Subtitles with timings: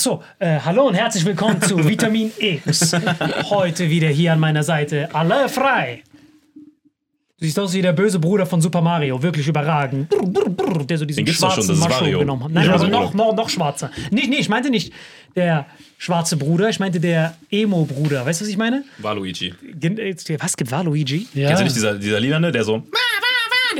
[0.00, 2.92] Achso, äh, hallo und herzlich willkommen zu Vitamin X.
[3.50, 6.02] Heute wieder hier an meiner Seite alle frei.
[7.38, 10.08] Du siehst aus wie der böse Bruder von Super Mario, wirklich überragend.
[10.08, 12.50] Brr, brr, brr, der so diesen Den schwarzen schon, Mushroom genommen hat.
[12.52, 13.90] Nein, Ja, aber so noch, noch, noch schwarzer.
[14.10, 14.90] Nicht, nee, ich meinte nicht
[15.36, 15.66] der
[15.98, 18.24] schwarze Bruder, ich meinte der Emo-Bruder.
[18.24, 18.84] Weißt du, was ich meine?
[18.98, 19.52] Waluigi.
[19.78, 21.28] Gen- äh, Was gibt Waluigi?
[21.34, 22.84] Kennst du nicht dieser, dieser Lilane, der so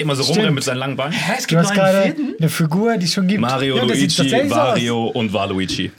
[0.00, 1.12] der immer so rumrennt mit seinen langen Beinen?
[1.12, 3.41] Hä, es Du gibt hast noch gerade eine Figur, die es schon gibt.
[3.41, 4.25] Mario, Ja, Luigi, so.
[4.50, 5.91] Wario und Waluigi.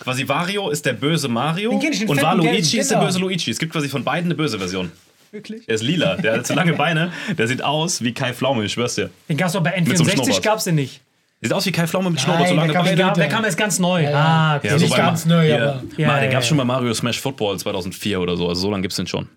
[0.00, 3.06] Quasi Wario ist der böse Mario und Waluigi ist der genau.
[3.06, 3.50] böse Luigi.
[3.50, 4.90] Es gibt quasi von beiden eine böse Version.
[5.30, 5.66] Wirklich?
[5.66, 8.72] Der ist lila, der hat so lange Beine, der sieht aus wie Kai Pflaume, ich
[8.72, 9.10] schwör's dir.
[9.28, 10.42] Den gab's doch bei so einem N64, Schnurrbart.
[10.42, 11.02] gab's den nicht.
[11.42, 12.96] Sieht aus wie Kai Pflaume mit Schnurrbart, so lange der kam Beine.
[12.96, 14.02] Der, der kam jetzt ganz neu.
[14.02, 14.16] Ja, ja.
[14.18, 14.68] Ah, okay.
[14.68, 15.56] Ja, Nicht bei ganz Ma- neu, ja.
[15.56, 16.48] aber- Ja, den ja, gab's ja.
[16.48, 19.28] schon bei Mario Smash Football 2004 oder so, also so lange gibt's den schon.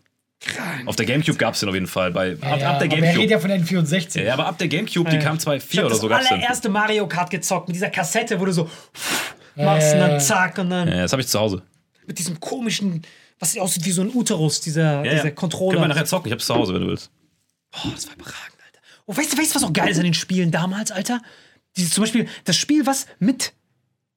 [0.87, 2.11] Auf der Gamecube gab's den auf jeden Fall.
[2.11, 3.29] Bei, ab, Ja, ab der aber er redet Gamecube.
[3.31, 4.21] ja von N64.
[4.23, 6.37] Ja, aber ab der Gamecube, die kam Ich 2004 hab oder das so, gab's den.
[6.39, 8.69] allererste Mario Kart gezockt mit dieser Kassette, wo du so
[9.55, 11.61] machst und dann zack und dann Ja, das habe ich zu Hause.
[12.07, 13.03] mit diesem komischen,
[13.39, 15.21] was sieht aussieht wie so ein Uterus, dieser, Ja, dieser ja.
[15.23, 15.79] Können Controller.
[15.81, 17.11] wir nachher zocken, ich hab's zu Hause, wenn du willst.
[17.71, 18.79] Boah, das war überragend, Alter.
[19.05, 21.21] Und weißt du, weißt du, was auch geil ist an den Spielen damals, Alter?
[21.77, 23.53] Dieses, zum Beispiel das Spiel, was mit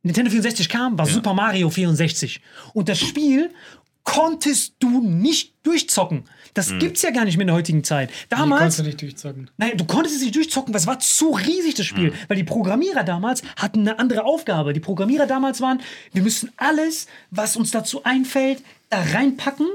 [0.03, 2.41] Nintendo 64 kam, war Super Mario 64.
[2.73, 3.51] Und das Spiel
[4.04, 6.25] konntest du nicht durchzocken.
[6.53, 6.78] Das Mhm.
[6.78, 8.10] gibt's ja gar nicht mehr in der heutigen Zeit.
[8.28, 9.50] Damals konntest du nicht durchzocken.
[9.56, 12.12] Nein, du konntest es nicht durchzocken, weil es war zu riesig, das Spiel.
[12.29, 14.73] Weil die Programmierer damals hatten eine andere Aufgabe.
[14.73, 15.81] Die Programmierer damals waren,
[16.12, 19.67] wir müssen alles, was uns dazu einfällt, da reinpacken.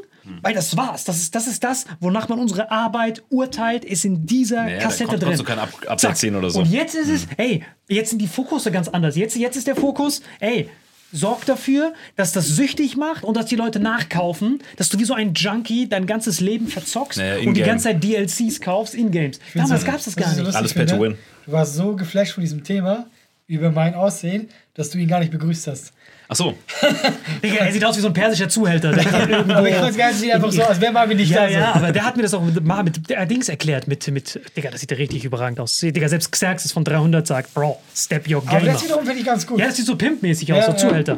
[0.43, 1.05] Weil das war's.
[1.05, 4.83] Das ist, das ist das, wonach man unsere Arbeit urteilt, ist in dieser Naja, da
[4.83, 5.37] Kassette kon- drin.
[5.37, 6.17] du kein Update Zack.
[6.17, 6.59] ziehen oder so.
[6.59, 9.15] Und jetzt ist es, ey, jetzt sind die Fokusse ganz anders.
[9.15, 10.69] Jetzt, jetzt ist der Fokus, ey,
[11.11, 15.13] sorg dafür, dass das süchtig macht und dass die Leute nachkaufen, dass du wie so
[15.13, 19.39] ein Junkie dein ganzes Leben verzockst Naja, und die ganze Zeit DLCs kaufst in Games.
[19.55, 20.55] Damals gab's das gar Was ich so nicht.
[20.55, 21.17] Alles pay to win.
[21.45, 23.07] Du warst so geflasht von diesem Thema,
[23.47, 25.91] über mein Aussehen, dass du ihn gar nicht begrüßt hast.
[26.31, 26.55] Ach so.
[27.43, 28.95] Digga, er sieht aus wie so ein persischer Zuhälter.
[28.95, 31.49] Hat Aber ich fand es sieht einfach so aus, wäre Marvin nicht ja, da.
[31.49, 31.79] ja, so.
[31.79, 33.87] aber der hat mir das auch mit, mal mit der Dings erklärt.
[33.87, 35.79] Mit, mit, Digga, das sieht ja richtig überragend aus.
[35.79, 38.83] Digga, selbst Xerxes von 300 sagt, Bro, step your Aber game das up.
[38.83, 39.59] wiederum finde ich ganz gut.
[39.59, 40.77] Ja, das sieht so pimpmäßig aus, Ja, so ja.
[40.77, 41.17] Zuhälter.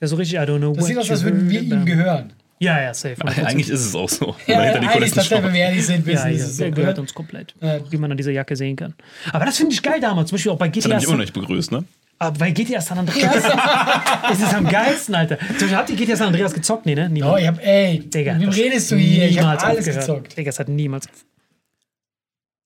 [0.00, 2.32] Der so richtig, I don't know das what sieht aus, als würden wir ihm gehören.
[2.60, 3.16] Ja, ja, safe.
[3.44, 4.34] Eigentlich ist es auch so.
[4.46, 6.62] Ja, die eigentlich tatsächlich, wenn wir ehrlich sind, ja, wissen, ja, ist es so.
[6.64, 7.02] der gehört oder?
[7.02, 7.78] uns komplett, Ja.
[7.90, 8.94] wie man an dieser Jacke sehen kann.
[9.32, 11.12] Aber das finde ich geil damals, zum Beispiel auch bei Hat er GTA, mich immer
[11.12, 11.84] noch nicht begrüßt, ne?
[12.18, 13.36] Aber bei GTA San Andreas
[14.32, 15.38] ist es am geilsten, Alter.
[15.38, 16.86] Zum Beispiel, habt ihr GTA San Andreas gezockt?
[16.86, 17.08] Nee, ne?
[17.08, 17.34] Niemand.
[17.34, 19.28] Oh, ich hab, ey, Digga, mit wem redest du hier?
[19.28, 20.00] Ich hab niemals alles aufgehört.
[20.06, 20.36] gezockt.
[20.36, 21.06] Digga, das hat niemals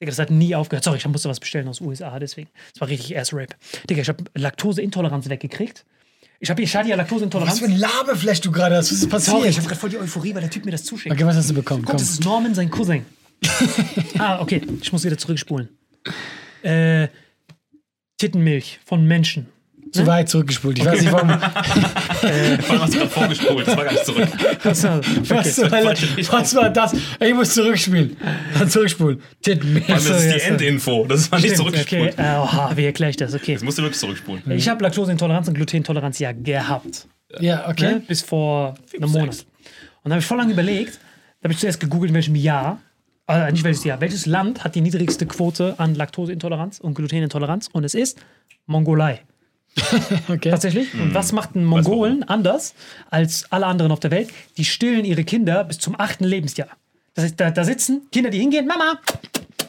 [0.01, 0.83] Digga, das hat nie aufgehört.
[0.85, 2.49] Sorry, ich musste was bestellen aus USA, deswegen.
[2.73, 3.55] Das war richtig Ass-Rap.
[3.89, 5.85] Digga, ich habe Laktoseintoleranz weggekriegt.
[6.41, 7.61] Ich habe hier Shadi ja Was Laktoseintoleranz.
[7.61, 8.91] für ein Labeflash du gerade hast.
[8.91, 9.37] Was ist passiert?
[9.37, 11.15] Sorry, ich habe gerade voll die Euphorie, weil der Typ mir das zuschickt.
[11.15, 11.83] okay, was hast du bekommen?
[11.83, 11.99] Guck, Komm.
[12.01, 13.07] das ist Norman, sein Cousin.
[14.19, 14.61] ah, okay.
[14.81, 15.69] Ich muss wieder zurückspulen.
[16.65, 17.09] Äh,
[18.23, 19.49] Tittenmilch von Menschen.
[19.91, 20.79] Zu weit zurückgespult.
[20.79, 21.29] Ich weiß nicht, warum.
[21.29, 21.41] Vor
[22.31, 23.67] allem hast du gerade vorgespult.
[23.67, 24.29] Das war gar nicht zurück.
[24.63, 26.95] Was, war- Was, was war das?
[27.21, 28.17] Ich muss zurückspielen.
[28.69, 29.21] Zurückspulen.
[29.43, 29.83] Tittenmehl.
[29.83, 30.41] Vor allem, das ist die.
[30.51, 31.05] Endinfo.
[31.07, 31.85] Das war nicht Stimmt, okay.
[31.85, 32.19] zurückgespult.
[32.19, 33.35] Äh, oha, wie erkläre ich das?
[33.35, 33.53] Okay.
[33.53, 34.43] Jetzt musst du wirklich zurückspulen.
[34.53, 37.09] Ich habe Laktoseintoleranz und Glutenintoleranz ja gehabt.
[37.41, 37.65] Ja, Ne?
[37.69, 38.01] okay.
[38.07, 39.45] Bis vor einem Monat.
[40.05, 40.95] Und da habe ich voll lange überlegt.
[41.41, 42.81] Da habe ich zuerst gegoogelt, in welchem Jahr.
[43.33, 44.01] Äh, nicht welches Jahr.
[44.01, 47.69] Welches Land hat die niedrigste Quote an Laktoseintoleranz und Glutenintoleranz?
[47.73, 48.19] Und es ist
[48.67, 49.21] Mongolei.
[50.29, 50.51] okay.
[50.51, 50.93] Tatsächlich.
[50.93, 52.75] Und was macht ein Mongolen anders
[53.11, 54.29] als alle anderen auf der Welt?
[54.59, 56.69] Die stillen ihre Kinder bis zum achten Lebensjahr.
[57.15, 58.99] Das heißt, da, da sitzen Kinder, die hingehen, Mama!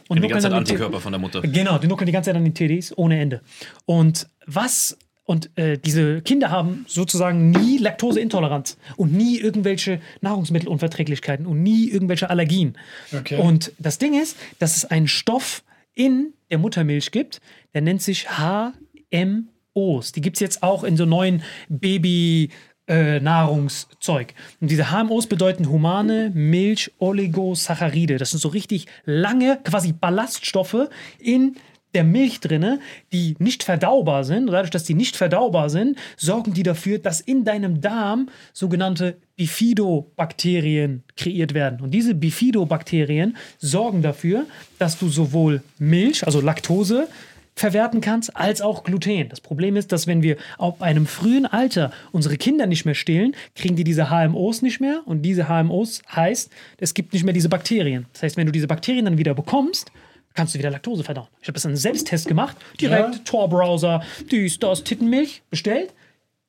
[0.10, 1.42] Und Die ganze Zeit Antikörper von der Mutter.
[1.42, 3.42] Genau, die nuckeln die ganze Zeit an den TDs ohne Ende.
[3.86, 11.63] Und was und äh, diese Kinder haben sozusagen nie Laktoseintoleranz und nie irgendwelche Nahrungsmittelunverträglichkeiten und
[11.63, 12.77] nie irgendwelche Allergien.
[13.17, 13.37] Okay.
[13.37, 17.39] Und das Ding ist, dass es einen Stoff in der Muttermilch gibt,
[17.73, 20.11] der nennt sich HMOs.
[20.11, 22.49] Die gibt es jetzt auch in so neuen Baby-
[22.85, 24.33] äh, Nahrungszeug.
[24.59, 28.17] Und diese HMOs bedeuten humane Milch-Oligosaccharide.
[28.17, 31.55] Das sind so richtig lange, quasi Ballaststoffe in
[31.93, 32.79] der Milch drinne,
[33.11, 34.47] die nicht verdaubar sind.
[34.47, 41.03] Dadurch, dass die nicht verdaubar sind, sorgen die dafür, dass in deinem Darm sogenannte Bifidobakterien
[41.17, 41.81] kreiert werden.
[41.81, 44.45] Und diese Bifidobakterien sorgen dafür,
[44.79, 47.07] dass du sowohl Milch, also Laktose,
[47.55, 49.29] verwerten kannst, als auch Gluten.
[49.29, 53.35] Das Problem ist, dass wenn wir auf einem frühen Alter unsere Kinder nicht mehr stillen,
[53.55, 55.01] kriegen die diese HMOs nicht mehr.
[55.05, 58.05] Und diese HMOs heißt, es gibt nicht mehr diese Bakterien.
[58.13, 59.91] Das heißt, wenn du diese Bakterien dann wieder bekommst,
[60.33, 61.27] kannst du wieder Laktose verdauen.
[61.41, 63.21] Ich habe das einen Selbsttest gemacht, direkt Ja.
[63.25, 65.94] Tor-Browser, dies, das, Tittenmilch bestellt,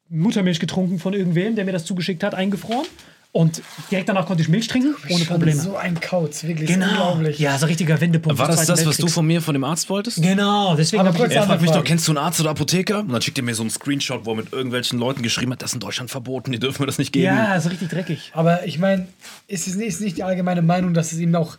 [0.09, 2.87] Muttermilch getrunken von irgendwem, der mir das zugeschickt hat, eingefroren.
[3.33, 5.61] Und direkt danach konnte ich Milch trinken, ohne Probleme.
[5.61, 6.87] So ein Kauz, wirklich genau.
[6.87, 7.41] unglaublich.
[7.41, 8.39] Ja, so ein richtiger Wendepunkt.
[8.39, 10.23] War das das, was du von mir, von dem Arzt wolltest?
[10.23, 13.01] Genau, deswegen habe ich Er fragt mich doch, kennst du einen Arzt oder Apotheker?
[13.01, 15.63] Und dann schickt er mir so einen Screenshot, wo er mit irgendwelchen Leuten geschrieben hat,
[15.63, 17.25] das ist in Deutschland verboten, die dürfen mir das nicht geben.
[17.25, 18.31] Ja, so richtig dreckig.
[18.35, 19.09] Aber ich meine,
[19.49, 21.57] ist es nicht, ist nicht die allgemeine Meinung, dass es ihm auch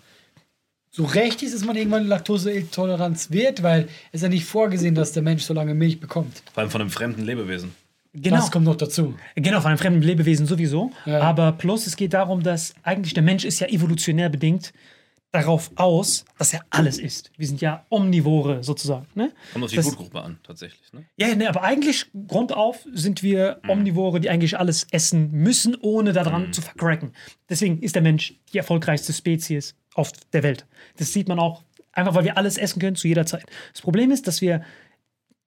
[0.96, 5.24] so recht ist, dass man irgendwann Laktoseintoleranz wird, weil es ja nicht vorgesehen, dass der
[5.24, 6.42] Mensch so lange Milch bekommt.
[6.54, 7.76] Vor allem von einem fremden Lebewesen.
[8.14, 8.38] Genau.
[8.38, 9.14] Das kommt noch dazu.
[9.36, 10.92] Genau, von einem fremden Lebewesen sowieso.
[11.06, 11.20] Ja.
[11.20, 14.72] Aber plus es geht darum, dass eigentlich der Mensch ist ja evolutionär bedingt
[15.34, 17.30] darauf aus, dass er alles isst.
[17.36, 19.06] Wir sind ja Omnivore sozusagen.
[19.16, 19.34] Ne?
[19.52, 20.94] Kommt auf die Blutgruppe an, tatsächlich.
[20.94, 21.04] Ne?
[21.18, 26.54] Ja, ne, aber eigentlich grundauf sind wir Omnivore, die eigentlich alles essen müssen, ohne daran
[26.54, 27.12] zu vercracken.
[27.50, 30.66] Deswegen ist der Mensch die erfolgreichste Spezies auf der Welt.
[30.98, 33.46] Das sieht man auch einfach, weil wir alles essen können zu jeder Zeit.
[33.72, 34.64] Das Problem ist, dass wir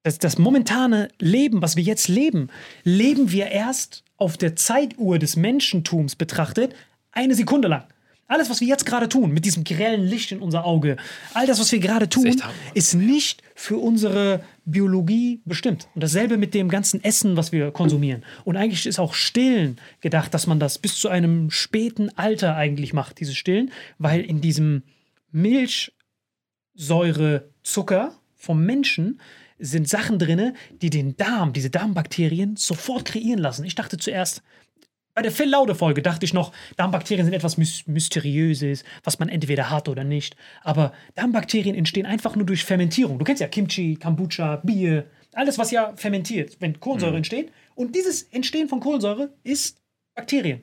[0.02, 2.48] das, das momentane Leben, was wir jetzt leben,
[2.82, 6.74] leben wir erst auf der Zeituhr des Menschentums betrachtet,
[7.12, 7.84] eine Sekunde lang.
[8.26, 10.96] Alles, was wir jetzt gerade tun, mit diesem grellen Licht in unser Auge,
[11.32, 12.50] all das, was wir gerade tun, Mann.
[12.74, 15.88] ist nicht für unsere Biologie bestimmt.
[15.94, 18.24] Und dasselbe mit dem ganzen Essen, was wir konsumieren.
[18.44, 22.92] Und eigentlich ist auch Stillen gedacht, dass man das bis zu einem späten Alter eigentlich
[22.92, 24.82] macht, dieses Stillen, weil in diesem
[25.32, 29.20] Milchsäurezucker vom Menschen
[29.58, 33.64] sind Sachen drin, die den Darm, diese Darmbakterien sofort kreieren lassen.
[33.64, 34.42] Ich dachte zuerst,
[35.18, 39.28] bei der Phil Laude Folge dachte ich noch, Darmbakterien sind etwas Mys Mysteriöses, was man
[39.28, 40.36] entweder hat oder nicht.
[40.62, 43.18] Aber Darmbakterien entstehen einfach nur durch Fermentierung.
[43.18, 47.50] Du kennst ja Kimchi, Kombucha, Bier, alles, was ja fermentiert, wenn Kohlensäure entsteht.
[47.74, 49.82] Und dieses Entstehen von Kohlensäure ist
[50.14, 50.62] Bakterien.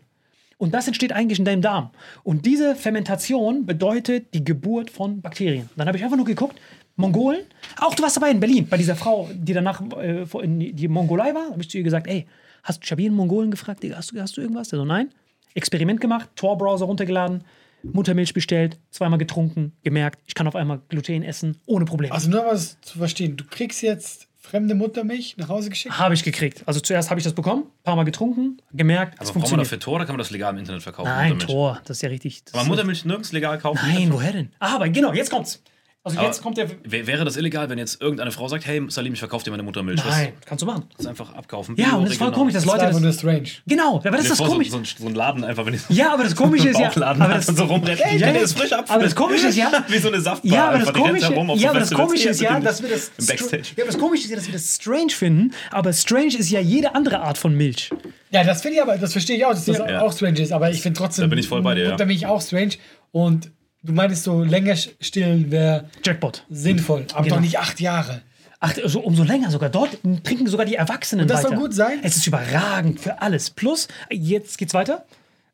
[0.57, 1.89] Und das entsteht eigentlich in deinem Darm.
[2.23, 5.69] Und diese Fermentation bedeutet die Geburt von Bakterien.
[5.75, 6.61] Dann habe ich einfach nur geguckt,
[6.95, 7.41] Mongolen,
[7.81, 11.35] auch du warst dabei in Berlin, bei dieser Frau, die danach äh, in die Mongolei
[11.35, 12.25] war, habe ich zu ihr gesagt, ey,
[12.65, 14.67] hast, ich habe jeden Mongolen gefragt, Digga, hast du, hast du irgendwas?
[14.69, 15.09] Der so, nein.
[15.53, 17.45] Experiment gemacht, Tor-Browser runtergeladen,
[17.83, 22.13] Muttermilch bestellt, zweimal getrunken, gemerkt, ich kann auf einmal Gluten essen, ohne Probleme.
[22.13, 25.97] Also nur was zu verstehen, du kriegst jetzt fremde Muttermilch nach Hause geschickt?
[25.97, 26.63] Habe ich gekriegt.
[26.67, 29.41] Also zuerst habe ich das bekommen, ein paar Mal getrunken, gemerkt, es Also braucht man
[29.43, 29.67] funktioniert.
[29.67, 31.07] dafür Tor oder kann man das legal im Internet verkaufen?
[31.09, 31.39] Nein?
[31.39, 32.43] Tor, das ist ja richtig.
[32.43, 33.79] Das Kann man ist- Muttermilch nirgends legal kaufen?
[33.87, 34.49] Nein, woher denn?
[34.59, 35.63] Ah, aber genau, jetzt kommt's.
[36.05, 36.69] Also Aber jetzt kommt der.
[36.83, 39.63] wär- Wäre das illegal, wenn jetzt irgendeine Frau sagt, hey Salim, ich verkaufe dir meine
[39.63, 39.99] Muttermilch?
[40.07, 40.83] Nein, kannst du machen.
[40.91, 41.75] Das ist einfach abkaufen.
[41.77, 42.39] Ja, Bio, und das ist voll regional.
[42.39, 43.23] komisch, dass Das war Leute einfach das.
[43.23, 43.49] nur strange.
[43.65, 44.69] Genau, aber das ist das vor, so, komisch.
[44.69, 46.91] so, so ein Laden einfach, wenn ich Ja, aber das Komische ist ja.
[46.95, 47.99] Aber das, so rumrennt.
[48.03, 48.85] Hey, Ja, das frisch ab?
[48.87, 49.71] aber das Komische ist ja.
[49.87, 50.51] Wie so eine Saftbar.
[50.53, 51.91] Ja, aber das Komische, ja, aber das.
[51.91, 53.11] Komische ist ja, dass wir das.
[53.17, 53.63] im Backstage.
[53.75, 55.53] Ja, aber das Komische ist ja, dass wir das strange finden.
[55.71, 57.89] Aber strange ist ja jede andere Art von Milch.
[58.29, 60.01] Ja, das finde ich aber, das verstehe ich auch, dass das Ja.
[60.01, 61.91] auch strange ist, aber ich finde trotzdem Da bin ich voll bei dir, ja.
[61.91, 62.73] Muttermilch auch strange.
[63.11, 63.49] Und
[63.85, 66.43] du meintest so, länger stillen wäre Jackpot.
[66.49, 67.35] sinnvoll, aber Genau.
[67.35, 68.21] doch nicht acht Jahre.
[68.59, 69.69] Ach, also umso länger sogar.
[69.69, 71.61] Dort trinken sogar die Erwachsenen Und das soll weiter.
[71.61, 71.99] gut sein?
[72.03, 73.49] Es ist überragend für alles.
[73.49, 75.05] Plus, jetzt geht's weiter.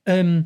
[0.06, 0.46] Ähm,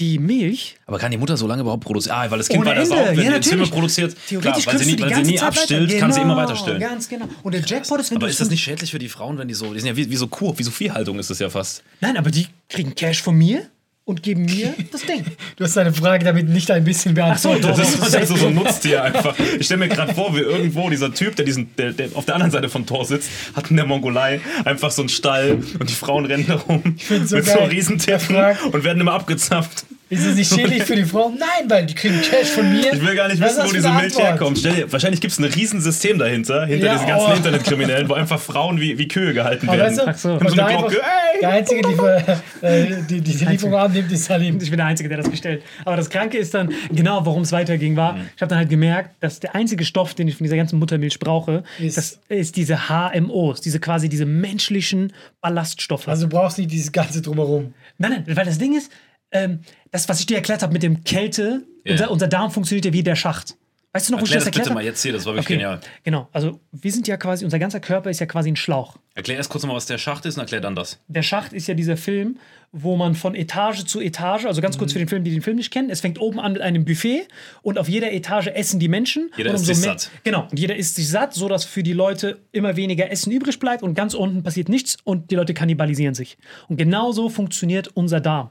[0.00, 0.76] die Milch.
[0.86, 2.16] Aber kann die Mutter so lange überhaupt produzieren?
[2.16, 3.70] Ah, weil das Kind Ohne weiter saugt, wenn Ja, die Enzyme natürlich.
[3.70, 4.16] produziert.
[4.28, 6.80] Theoretisch Klar, weil sie, nie, weil sie nie abstillt, kann sie immer Genau, weiter stillen.
[6.80, 7.26] Ganz genau.
[7.44, 9.46] Und der Jackpot ist, wenn Aber du ist das nicht schädlich für die Frauen, wenn
[9.48, 11.48] die so, die sind ja wie, wie so Kuh, wie so Viehhaltung ist das ja
[11.48, 11.82] fast.
[12.00, 13.66] Nein, aber die kriegen Cash von mir
[14.04, 15.24] und geben mir das Ding.
[15.56, 17.64] Du hast deine Frage damit nicht ein bisschen beantwortet.
[17.66, 19.34] Ach so, Das ist, das ist so ein Nutztier einfach.
[19.58, 22.34] Ich stelle mir gerade vor, wie irgendwo dieser Typ, der, diesen, der, der auf der
[22.34, 25.94] anderen Seite von Tor sitzt, hat in der Mongolei einfach so einen Stall und die
[25.94, 27.68] Frauen rennen da rum so mit so geil.
[28.06, 29.86] Der fragt- und werden immer abgezapft.
[30.10, 31.38] Ist es nicht schädlich für die Frauen?
[31.38, 32.92] Nein, weil die kriegen Cash von mir.
[32.92, 34.58] Ich will gar nicht Was wissen, wo diese Milch herkommt.
[34.58, 37.34] Stell dir, wahrscheinlich gibt es ein Riesensystem dahinter, hinter Ja, diesen ganzen oh.
[37.34, 39.96] Internetkriminellen, wo einfach Frauen wie, wie Kühe gehalten Aber werden.
[39.96, 40.48] weißt du, Ach so.
[40.48, 41.02] so der, eine einfach, Glocke,
[41.34, 41.40] ey!
[41.40, 44.58] der Einzige, die, für, äh, die, die die Lieferung annimmt, ist Salim.
[44.60, 45.62] Ich bin der Einzige, der das bestellt.
[45.84, 49.10] Aber das Kranke ist dann, genau warum es weiterging, war, ich habe dann halt gemerkt,
[49.20, 52.88] dass der einzige Stoff, den ich von dieser ganzen Muttermilch brauche, Ist- das ist diese
[52.88, 56.08] HMOs, diese quasi diese menschlichen Ballaststoffe.
[56.08, 57.74] Also du brauchst nicht dieses Ganze drumherum.
[57.98, 58.90] Nein, nein, weil das Ding ist,
[59.34, 59.60] ähm,
[59.90, 61.92] das, was ich dir erklärt habe mit dem Kälte, Ja.
[61.92, 63.56] unser, unser Darm funktioniert ja wie der Schacht.
[63.92, 65.34] Weißt du noch, wo Erklär ich das das bitte erklärt mal jetzt hier, das war
[65.34, 65.80] wirklich Okay, genial.
[66.02, 66.28] genau.
[66.32, 68.96] Also wir sind ja quasi, unser ganzer Körper ist ja quasi ein Schlauch.
[69.14, 70.98] Erklär erst kurz nochmal, was der Schacht ist und erklär dann das.
[71.06, 72.38] Der Schacht ist ja dieser Film,
[72.72, 74.92] wo man von Etage zu Etage, also ganz kurz Mhm.
[74.94, 77.28] für den Film, die den Film nicht kennen, es fängt oben an mit einem Buffet
[77.62, 79.30] und auf jeder Etage essen die Menschen.
[79.36, 80.10] Jeder und umso sich satt.
[80.24, 83.84] Genau, und jeder isst sich satt, sodass für die Leute immer weniger Essen übrig bleibt
[83.84, 86.36] und ganz unten passiert nichts und die Leute kannibalisieren sich.
[86.68, 88.50] Und genauso funktioniert unser Darm.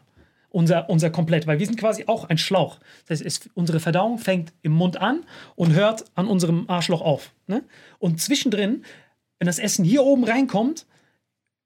[0.55, 2.77] Unser, unser komplett, weil wir sind quasi auch ein Schlauch.
[3.07, 5.21] Das heißt, es, unsere Verdauung fängt im Mund an
[5.55, 7.33] und hört an unserem Arschloch auf.
[7.47, 7.63] Ne?
[7.97, 8.83] Und zwischendrin,
[9.39, 10.85] wenn das Essen hier oben reinkommt,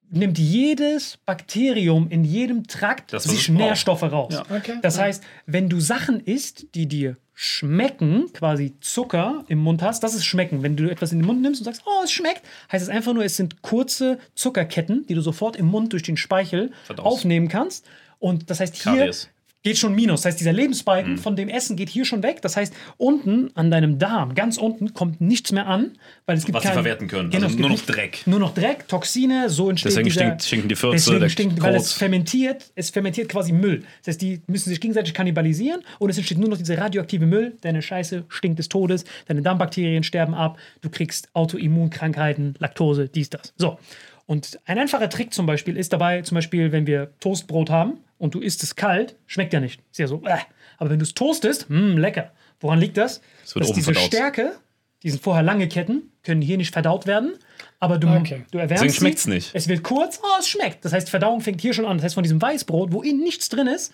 [0.09, 3.57] nimmt jedes Bakterium in jedem Trakt Das, sich es braucht.
[3.57, 4.33] Nährstoffe raus.
[4.33, 4.45] Ja.
[4.55, 4.77] Okay.
[4.81, 10.15] Das heißt, wenn du Sachen isst, die dir schmecken, quasi Zucker im Mund hast, das
[10.15, 10.63] ist schmecken.
[10.63, 12.41] Wenn du etwas in den Mund nimmst und sagst, oh, es schmeckt,
[12.71, 16.15] heißt es einfach nur, es sind kurze Zuckerketten, die du sofort im Mund durch den
[16.15, 17.05] Speichel Verdaust.
[17.05, 17.85] aufnehmen kannst.
[18.19, 19.29] Und das heißt, hier Karies.
[19.63, 20.21] geht schon Minus.
[20.21, 21.17] Das heißt, dieser Lebensbalken Mhm.
[21.17, 22.41] von dem Essen geht hier schon weg.
[22.41, 25.91] Das heißt, unten an deinem Darm, ganz unten, kommt nichts mehr an,
[26.25, 27.29] weil es gibt Was sie kein- verwerten können.
[27.31, 28.21] Genau, Also nur noch Dreck.
[28.25, 31.75] Nur noch Dreck, Toxine, so entsteht Deswegen dieser, stinkt- stinken die Fürze, Deswegen stinkt, weil
[31.75, 33.83] es fermentiert, es fermentiert quasi Müll.
[34.03, 37.57] Das heißt, die müssen sich gegenseitig kannibalisieren und es entsteht nur noch dieser radioaktive Müll.
[37.61, 43.53] Deine Scheiße stinkt des Todes, deine Darmbakterien sterben ab, du kriegst Autoimmunkrankheiten, Laktose, dies, das.
[43.57, 43.77] So.
[44.25, 48.33] Und ein einfacher Trick zum Beispiel ist dabei, zum Beispiel, wenn wir Toastbrot haben und
[48.35, 49.81] du isst es kalt, schmeckt ja nicht.
[49.91, 50.37] Ist ja so, äh.
[50.77, 52.31] aber wenn du es toastest, mh, lecker.
[52.59, 53.21] Woran liegt das?
[53.45, 54.03] Es wird Dass diese verdaut.
[54.07, 54.55] Stärke,
[55.03, 57.33] die sind vorher lange Ketten, können hier nicht verdaut werden,
[57.79, 58.45] aber du, Okay.
[58.51, 58.97] du erwärmst Deswegen sie.
[58.99, 59.51] schmeckt's nicht.
[59.53, 60.83] Es wird kurz, oh, es schmeckt.
[60.83, 61.97] Das heißt, Verdauung fängt hier schon an.
[61.97, 63.93] Das heißt, von diesem Weißbrot, wo innen nichts drin ist,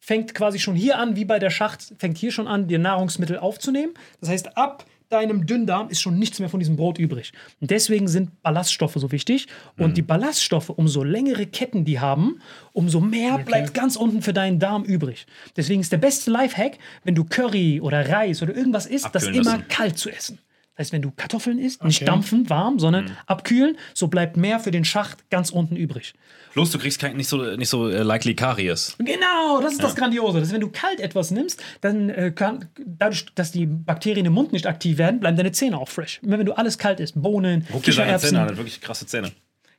[0.00, 3.38] fängt quasi schon hier an, wie bei der Schacht, fängt hier schon an, dir Nahrungsmittel
[3.38, 3.92] aufzunehmen.
[4.20, 7.32] Das heißt, ab deinem Dünndarm ist schon nichts mehr von diesem Brot übrig.
[7.60, 9.46] Und deswegen sind Ballaststoffe so wichtig.
[9.78, 12.40] Und die Ballaststoffe, umso längere Ketten die haben,
[12.72, 15.26] umso mehr bleibt ganz unten für deinen Darm übrig.
[15.56, 19.42] Deswegen ist der beste Lifehack, wenn du Curry oder Reis oder irgendwas isst, das Abkühlen
[19.42, 19.68] immer lassen.
[19.68, 20.38] kalt zu essen.
[20.78, 22.04] Heißt, wenn du Kartoffeln isst, nicht Okay.
[22.06, 26.14] dampfen, warm, sondern abkühlen, so bleibt mehr für den Schacht ganz unten übrig.
[26.54, 28.94] Bloß du kriegst kein, nicht so, nicht so äh, likely Karies.
[28.98, 30.38] Genau, das ist das Grandiose.
[30.38, 34.32] Das ist, wenn du kalt etwas nimmst, dann äh, kann, dadurch, dass die Bakterien im
[34.32, 36.20] Mund nicht aktiv werden, bleiben deine Zähne auch fresh.
[36.22, 38.28] Immer wenn du alles kalt isst, Bohnen, Guck dir seine Kichererbsen.
[38.30, 39.32] Zähne an, wirklich krasse Zähne.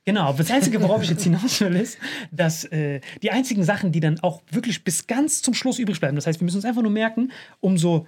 [0.06, 1.98] Genau, aber das Einzige, worauf ich jetzt hinaus will, ist,
[2.32, 6.16] dass äh, die einzigen Sachen, die dann auch wirklich bis ganz zum Schluss übrig bleiben,
[6.16, 8.08] das heißt, wir müssen uns einfach nur merken, umso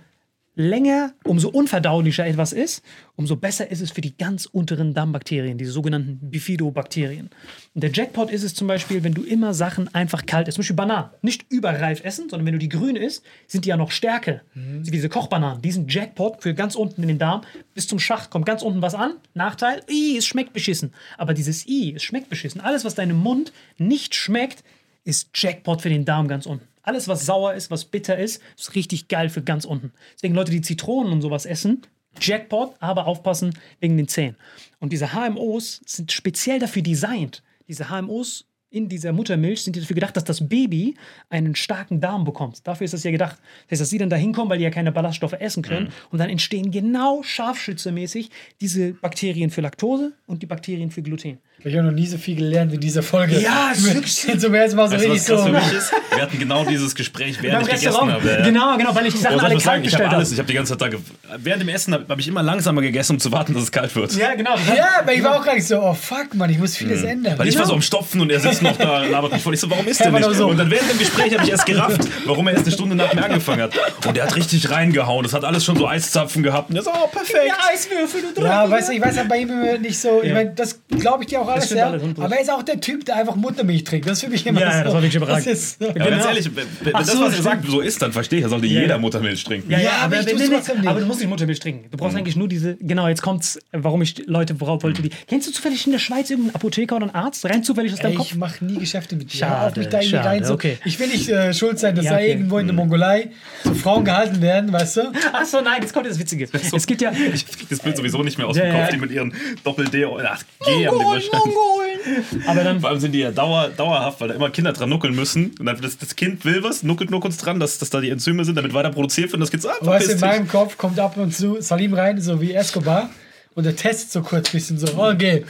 [0.56, 2.84] länger, umso unverdaulicher etwas ist,
[3.16, 7.30] umso besser ist es für die ganz unteren Darmbakterien, diese sogenannten Bifidobakterien.
[7.74, 10.64] Und der Jackpot ist es zum Beispiel, wenn du immer Sachen einfach kalt isst, zum
[10.64, 13.92] Beispiel Bananen, nicht überreif essen, sondern wenn du die grün isst, sind die ja noch
[13.92, 14.42] stärker.
[14.54, 14.86] Mhm.
[14.86, 17.42] Wie diese Kochbananen, diesen Jackpot für ganz unten in den Darm,
[17.74, 19.14] bis zum Schacht kommt ganz unten was an.
[19.34, 20.94] Nachteil, i, es schmeckt beschissen.
[21.18, 22.60] Aber dieses i, es schmeckt beschissen.
[22.60, 24.64] Alles, was deinem Mund nicht schmeckt,
[25.04, 26.68] ist Jackpot für den Darm ganz unten.
[26.84, 29.92] Alles, was sauer ist, was bitter ist, ist richtig geil für ganz unten.
[30.16, 31.82] Deswegen Leute, die Zitronen und sowas essen,
[32.20, 34.36] Jackpot, aber aufpassen wegen den Zähnen.
[34.80, 37.44] Und diese HMOs sind speziell dafür designt.
[37.68, 40.96] Diese HMOs in dieser Muttermilch sind die dafür gedacht, dass das Baby
[41.30, 42.66] einen starken Darm bekommt.
[42.66, 43.36] Dafür ist das ja gedacht.
[43.68, 45.90] Das heißt, dass sie dann da hinkommen, weil die ja keine Ballaststoffe essen können.
[46.10, 48.30] Und dann entstehen genau scharfschützermäßig
[48.62, 51.38] diese Bakterien für Laktose und die Bakterien für Gluten.
[51.64, 53.40] Ich habe noch nie so viel gelernt wie in dieser Folge.
[53.40, 55.38] Ja, es ist wirklich- Zum ersten Mal so Weißt richtig so.
[55.38, 55.92] für mich ist?
[56.16, 58.28] Wir hatten genau dieses Gespräch, während ich gegessen habe.
[58.28, 58.42] ja.
[58.44, 59.84] Genau, genau, weil ich die Sachen Oh, alle sagen?
[59.84, 60.34] kalt Ich habe gestellt alles, habe.
[60.34, 61.38] ich habe die ganze Zeit da.
[61.38, 63.96] Während dem Essen habe hab ich immer langsamer gegessen, um zu warten, dass es kalt
[63.96, 64.16] wird.
[64.16, 64.56] Ja, genau.
[64.76, 67.38] Ja, aber ich war auch gar nicht so, oh fuck, Mann, ich muss vieles ändern.
[67.38, 67.70] Weil ich war Genau.
[67.70, 69.54] so am Stopfen und er sitzt noch da, labert mich voll.
[69.54, 70.36] Ich so, warum isst Ja, der nicht?
[70.38, 70.48] so.
[70.48, 73.14] Und dann während dem Gespräch habe ich erst gerafft, warum er erst eine Stunde nach
[73.14, 73.74] mir angefangen hat.
[74.08, 75.24] Und er hat richtig reingehauen.
[75.24, 76.70] Das hat alles schon so Eiszapfen gehabt.
[76.70, 77.48] Und er so, oh, perfekt.
[77.48, 80.36] Ja, Eiswürfel, du Ja, weißt du, ich weiß halt bei ihm nicht so, ich Ja.
[80.36, 81.88] meine, das glaube ich dir auch alles, ja.
[81.88, 82.22] alles, 100%.
[82.24, 84.08] aber er ist auch der Typ, der einfach Muttermilch trinkt.
[84.08, 84.78] Das ist für mich immer Ja, so.
[84.78, 85.48] ja, das war wirklich überragend.
[85.48, 85.86] Das ist so.
[85.86, 86.28] Ja, aber ganz Genau.
[86.30, 88.96] ehrlich, wenn, das, was er sagt, so ist, dann verstehe ich, da sollte Ja, jeder
[88.96, 88.98] ja.
[89.00, 89.72] Muttermilch trinken.
[89.72, 90.34] Ja, ja, Ja, aber aber, nee,
[90.82, 91.90] nee, aber du musst nicht Muttermilch trinken.
[91.92, 95.10] Du brauchst eigentlich nur diese, genau, jetzt kommt's, warum ich Leute worauf wollte die.
[95.28, 97.46] Kennst du zufällig in der Schweiz irgendeinen Apotheker oder einen Arzt?
[97.46, 98.36] Rein zufällig aus Ey, deinem Kopf?
[98.56, 99.38] Ich mache nie Geschäfte mit dir.
[99.38, 100.44] Schade, mich da schade, rein.
[100.44, 100.54] So.
[100.54, 100.78] okay.
[100.86, 102.30] Ich will nicht äh, schuld sein, dass Ja, da okay.
[102.32, 103.30] irgendwo in der Mongolei
[103.64, 105.02] so Frauen gehalten werden, weißt du?
[105.34, 106.48] Achso, nein, jetzt kommt das Witzige.
[106.52, 107.12] Es gibt ja.
[107.34, 108.92] Ich krieg das Bild sowieso nicht mehr aus Ja, dem Kopf, ja.
[108.92, 112.48] die mit ihren Doppel-D, ach, G haben die wahrscheinlich.
[112.48, 112.80] Aber dann.
[112.82, 115.52] Vor allem sind die ja dauer, dauerhaft, weil da immer Kinder dran nuckeln müssen.
[115.60, 118.10] Und dann das, das Kind will was, nuckelt nur kurz dran, dass, dass da die
[118.10, 119.42] Enzyme sind, damit weiter produziert wird.
[119.42, 121.94] Und das so, ah, Aber weißt du, in meinem Kopf kommt ab und zu Salim
[121.94, 123.10] rein, so wie Escobar.
[123.54, 125.44] Und er testet so kurz ein bisschen so, okay,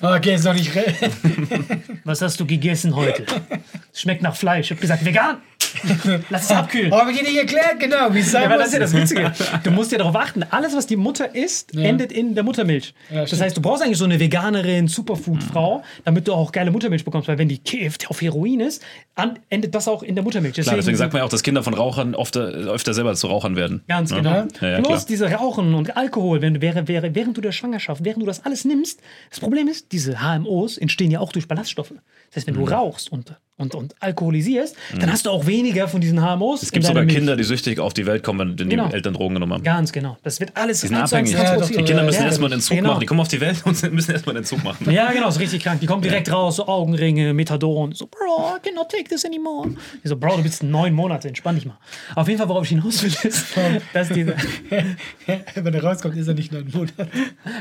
[0.00, 0.72] okay, ist noch nicht
[2.04, 3.24] Was hast du gegessen heute?
[3.94, 4.66] Schmeckt nach Fleisch.
[4.66, 5.38] Ich hab gesagt, vegan.
[6.30, 6.92] Lass es abkühlen.
[6.92, 8.72] Habe ich dir nicht erklärt, genau, wie es sein Ja, aber muss.
[8.72, 9.32] das ist ja das Witzige.
[9.64, 12.94] Du musst ja darauf achten, alles, was die Mutter isst, endet in der Muttermilch.
[13.10, 17.04] Ja, das heißt, du brauchst eigentlich so eine Veganerin, Superfood-Frau, damit du auch geile Muttermilch
[17.04, 17.28] bekommst.
[17.28, 18.82] Weil wenn die kifft, auf Heroin ist,
[19.14, 20.54] an, endet das auch in der Muttermilch.
[20.54, 23.56] Klar, deswegen sagt man ja auch, dass Kinder von Rauchern oft, öfter selber zu Rauchern
[23.56, 23.82] werden.
[23.88, 24.16] Ganz Ja.
[24.18, 24.30] genau.
[24.60, 25.04] Ja, ja, Bloß klar.
[25.08, 28.44] diese Rauchen und Alkohol, wenn du, wäre, wäre, während du der Schwangerschaft, während du das
[28.44, 29.00] alles nimmst,
[29.30, 31.92] das Problem ist, diese HMOs entstehen ja auch durch Ballaststoffe.
[32.28, 32.66] Das heißt, wenn Mhm.
[32.66, 36.62] du rauchst und, und, und alkoholisierst, dann hast du auch weniger von diesen HMOs.
[36.62, 38.88] Es gibt sogar Kinder, die süchtig auf die Welt kommen, wenn Genau.
[38.88, 39.62] die Eltern Drogen genommen haben.
[39.62, 40.16] Ganz genau.
[40.22, 41.32] Das wird alles Die sind abhängig.
[41.32, 42.90] Ja, doch, Die Kinder müssen Ja, erstmal den Zug genau.
[42.90, 43.00] machen.
[43.00, 44.90] Die kommen auf die Welt und müssen erstmal den Zug machen.
[44.90, 45.80] Ja, genau, ist richtig krank.
[45.80, 47.92] Die kommen direkt raus, so Augenringe, Methadon.
[47.92, 49.70] So, Bro, I cannot take this anymore.
[50.02, 51.78] Ich so, Bro, du bist neun Monate, entspann dich mal.
[52.14, 53.46] Auf jeden Fall, worauf ich hinaus will, ist,
[53.92, 54.34] dass diese.
[55.54, 57.06] Wenn er rauskommt, ist er nicht neun Monate.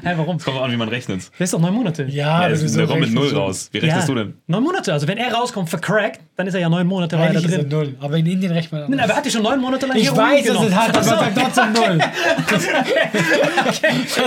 [0.04, 0.26] Hä, warum?
[0.30, 1.32] Kommt drauf an, wie man rechnet.
[1.40, 2.04] Der ist doch neun Monate.
[2.06, 3.36] Ja, Ja, es- der kommt mit rechnest null du?
[3.38, 3.70] raus.
[3.72, 4.34] Wie rechnest du denn?
[4.48, 4.94] Neun Monate.
[4.94, 7.58] Also, wenn er rauskommt vercrackt, dann ist er ja neun Monate weiter Eigentlich ist er
[7.60, 7.70] drin.
[7.70, 7.96] null.
[8.00, 10.16] Aber in Indien rechnet man Nein, aber er hat ja schon neun Monate lang Ich
[10.16, 12.00] weiß, dass es hat, aber Ach sagt trotzdem null.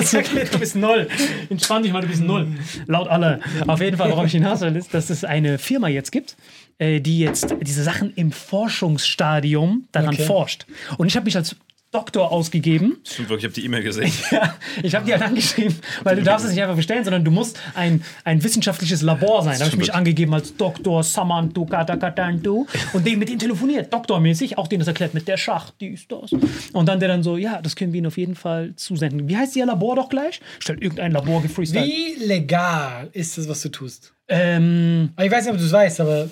[0.02, 0.18] so.
[0.18, 1.08] okay, du bist null.
[1.50, 2.46] Entspann dich mal, du bist null.
[2.86, 3.40] Laut aller.
[3.66, 6.36] Auf jeden Fall, worauf ich hinaus will, ist, dass es eine Firma jetzt gibt,
[6.78, 10.24] äh, die jetzt diese Sachen im Forschungsstadium daran Okay.
[10.24, 10.66] forscht.
[10.98, 11.56] Und ich habe mich als
[11.92, 12.96] Doktor ausgegeben.
[13.04, 14.12] Stimmt wirklich, ich habe die E-Mail gesehen.
[14.32, 17.30] Ja, ich habe die halt angeschrieben, weil du darfst es nicht einfach bestellen, sondern du
[17.30, 19.58] musst ein, ein wissenschaftliches Labor sein.
[19.58, 21.02] Da habe ich mich angegeben als Dr.
[21.02, 25.74] Samantu Katakatantu und den mit ihm telefoniert, doktormäßig, auch denen das erklärt mit der Schacht,
[25.80, 26.32] die ist das.
[26.72, 29.28] Und dann der dann so, ja, das können wir Ihnen auf jeden Fall zusenden.
[29.28, 30.40] Wie heißt Ihr Labor doch gleich?
[30.60, 31.84] Stellt irgendein Labor gefreestylt.
[31.84, 34.14] Wie legal ist das, was du tust?
[34.28, 36.30] Ähm, Ich weiß nicht, ob du es weißt, aber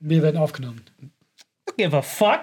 [0.00, 0.80] wir werden aufgenommen.
[1.76, 2.40] give a fuck.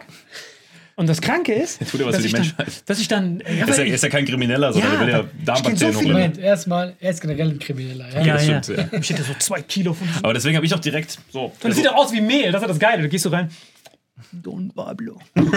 [0.98, 2.84] Und das Kranke ist, tut er was dass, für ich die dann, Menschheit.
[2.90, 5.14] dass ich dann, ja, Er ist er ist ja kein Krimineller, sondern Ja, er will
[5.14, 6.14] ja da steht so Darmbakterien.
[6.14, 8.08] Moment, erstmal, er ist generell ein Krimineller.
[8.14, 8.22] Ja?
[8.22, 8.64] ja, das ja.
[8.64, 9.00] stimmt, ja.
[9.00, 11.46] Ich hätte so zwei Kilo von Aber deswegen habe ich auch direkt so.
[11.46, 13.04] Und das also, sieht doch aus wie Mehl, das ist das Geile.
[13.04, 13.50] Du gehst so rein.
[14.32, 15.20] Don Pablo.
[15.36, 15.52] Und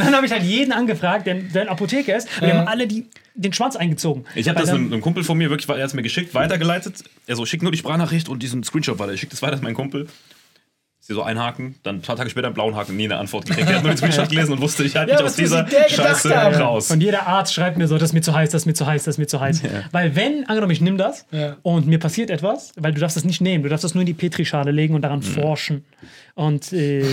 [0.00, 2.28] dann habe ich halt jeden angefragt, der, der ein Apotheker ist.
[2.40, 2.56] Und Ja.
[2.56, 4.24] haben alle die, den Schwanz eingezogen.
[4.34, 7.04] ich habe das einem, einem Kumpel von mir wirklich, er hat es mir geschickt, weitergeleitet.
[7.26, 9.12] Er so, schick nur die Sprachnachricht und diesen Screenshot weiter.
[9.12, 10.08] Ich schicke das weiter an meinen Kumpel.
[11.06, 13.68] Sie so einhaken, dann ein paar Tage später einen blauen Haken, nie eine Antwort gekriegt.
[13.70, 16.36] Er hat nur den Screenshot gelesen und wusste, ich halte Ja, mich aus dieser Scheiße
[16.36, 16.54] haben?
[16.56, 16.90] raus.
[16.90, 18.86] Und jeder Arzt schreibt mir so, das ist mir zu heiß, das ist mir zu
[18.86, 19.62] heiß, das ist mir zu heiß.
[19.92, 21.56] Weil wenn, angenommen, ich nehme das Ja.
[21.62, 24.06] und mir passiert etwas, weil du darfst das nicht nehmen, du darfst das nur in
[24.06, 25.84] die Petrischale legen und daran forschen.
[26.34, 27.04] Und äh,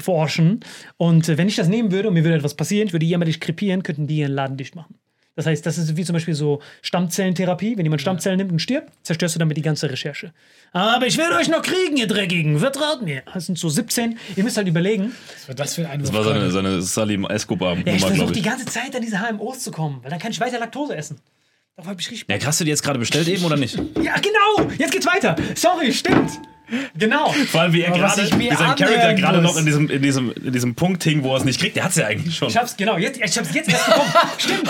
[0.00, 0.60] forschen.
[0.96, 3.38] Und äh, wenn ich das nehmen würde und mir würde etwas passieren, ich würde jemanden
[3.38, 4.94] krepieren, könnten die ihren Laden dicht machen.
[5.36, 7.76] Das heißt, das ist wie zum Beispiel so Stammzellentherapie.
[7.76, 10.32] Wenn jemand Stammzellen nimmt und stirbt, zerstörst du damit die ganze Recherche.
[10.72, 12.58] Aber ich werde euch noch kriegen, ihr Dreckigen.
[12.58, 13.22] Vertraut mir.
[13.32, 14.18] Das sind so 17.
[14.36, 15.12] Ihr müsst halt überlegen.
[15.34, 16.00] Was war das für ein?
[16.00, 19.60] Das war seine, seine Salim Escobar-Nummer, Ja, ich versuche die ganze Zeit an diese HMOs
[19.60, 21.18] zu kommen, weil dann kann ich weiter Laktose essen.
[21.76, 23.76] Darauf habe ich richtig Ja, hast du die jetzt gerade bestellt eben oder nicht?
[24.00, 24.70] Ja, genau!
[24.78, 25.34] Jetzt geht's weiter.
[25.56, 26.30] Sorry, stimmt.
[26.96, 27.30] Genau.
[27.50, 30.52] Vor allem, wie er gerade, wie sein Charakter gerade noch in diesem, in, diesem, in
[30.52, 31.76] diesem Punkt hing, wo er es nicht kriegt.
[31.76, 32.48] Der hat es ja eigentlich schon.
[32.48, 34.12] Ich hab's, genau, jetzt, ich hab's jetzt erst bekommen.
[34.38, 34.62] Stimmt.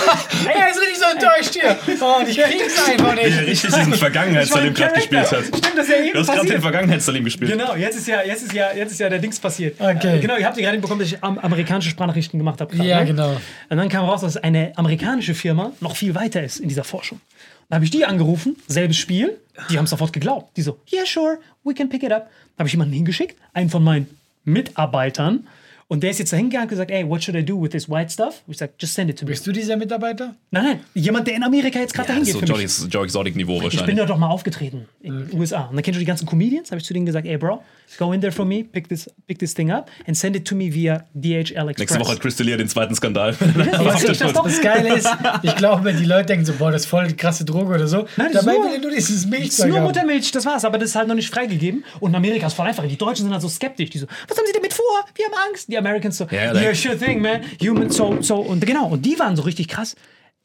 [0.53, 1.77] Er ist richtig so enttäuscht hier.
[2.01, 3.49] Oh, und ich krieg's einfach Wie er nicht.
[3.49, 5.45] richtig diesen Vergangenheitssalim gerade gespielt hat.
[5.45, 6.61] Stimmt, das ist ja eben Du hast gerade den.
[6.63, 7.53] Vergangenheitssalim gespielt.
[7.53, 9.81] Genau, jetzt ist ja, jetzt ist ja, jetzt ist ja der Dings passiert.
[9.81, 10.19] Okay.
[10.19, 12.75] Äh, genau, ihr habt ja gerade bekommen, dass ich am, amerikanische Sprachnachrichten gemacht habe.
[12.77, 13.07] Ja, ne?
[13.07, 13.41] genau.
[13.69, 17.21] Und dann kam raus, dass eine amerikanische Firma noch viel weiter ist in dieser Forschung.
[17.69, 19.39] Dann habe ich die angerufen, selbes Spiel.
[19.71, 20.57] Die haben sofort geglaubt.
[20.57, 22.31] Die so, yeah, sure, we can pick it up.
[22.59, 24.07] Habe ich jemanden hingeschickt, einen von meinen
[24.45, 25.47] Mitarbeitern.
[25.87, 27.89] Und der ist jetzt da hingegangen und gesagt, ey, what should I do with this
[27.91, 28.43] white stuff?
[28.49, 29.31] Ich sag, just send it to me.
[29.33, 30.35] Bist du dieser Mitarbeiter?
[30.51, 32.65] Nein, nein, jemand, der in Amerika jetzt gerade Ja, dahin ist geht so Joe, mich.
[32.65, 33.97] Ex- Joe Exotic-Niveau Ich bin wahrscheinlich.
[33.99, 35.65] da doch mal aufgetreten in den USA.
[35.65, 36.71] Und dann kennst du die ganzen Comedians.
[36.71, 37.63] Habe ich zu denen gesagt, ey, Bro,
[37.99, 40.55] go in there for me, pick this, pick this thing up and send it to
[40.55, 41.79] me via DHL Express.
[41.79, 43.37] Nächste Woche hat Chris D'Elia den zweiten Skandal.
[43.55, 44.19] Ja, das?
[44.33, 45.09] Das Geile ist,
[45.43, 48.07] ich glaube, die Leute denken so, boah, das ist voll die krasse Droge oder so.
[48.17, 49.81] Nein, das ist Dabei nur- will nur dieses Das ist Milchzeug nur.
[49.81, 51.85] Muttermilch, das war's, aber das ist halt noch nicht freigegeben.
[52.01, 52.87] Und in Amerika ist voll einfach.
[52.87, 53.91] Die Deutschen sind halt so skeptisch.
[53.91, 54.85] Die so, was haben sie damit vor?
[55.15, 55.69] Wir haben Angst.
[55.75, 57.43] Die Americans so, yeah, like- sure thing, man.
[57.61, 58.37] Human, so, so.
[58.37, 59.97] Und genau, und die waren so richtig krass.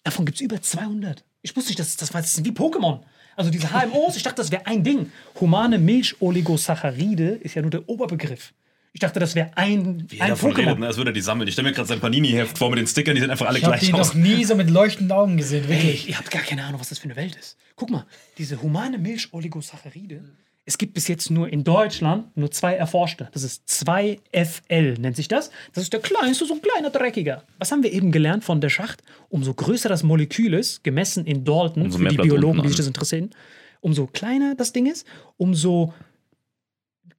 [0.03, 1.23] Davon gibt's über 200.
[1.41, 3.01] Ich wusste nicht, das, das, das sind wie Pokémon.
[3.35, 5.11] Also diese HMOs, ich dachte, das wäre ein Ding.
[5.39, 8.53] Humane Milchooligosaccharide ist ja nur der Oberbegriff.
[8.91, 10.79] Ich dachte, das wäre ein, Wie ein davon redet, Pokémon.
[10.79, 11.47] ne, als würde er die sammeln.
[11.47, 13.63] Ich stelle mir gerade sein Panini-Heft vor mit den Stickern, die sehen einfach alle Ich
[13.63, 14.09] habe gleich die aus.
[14.09, 16.09] noch nie so mit leuchtenden Augen gesehen, wirklich.
[16.09, 17.55] ihr habt gar keine Ahnung, was das für eine Welt ist.
[17.75, 18.05] Guck mal,
[18.39, 20.23] diese humane Milchooligosaccharide,
[20.69, 23.27] es gibt bis jetzt nur in Deutschland nur zwei erforschte.
[23.33, 25.49] Das ist 2FL, nennt sich das.
[25.73, 27.43] Das ist der kleinste, so ein kleiner Dreckiger.
[27.57, 29.01] Was haben wir eben gelernt von der Schacht?
[29.29, 32.85] Umso größer das Molekül ist, gemessen in Dalton, Umso für die Biologen, die sich das
[32.85, 33.31] interessieren,
[33.81, 35.91] umso kleiner das Ding ist, umso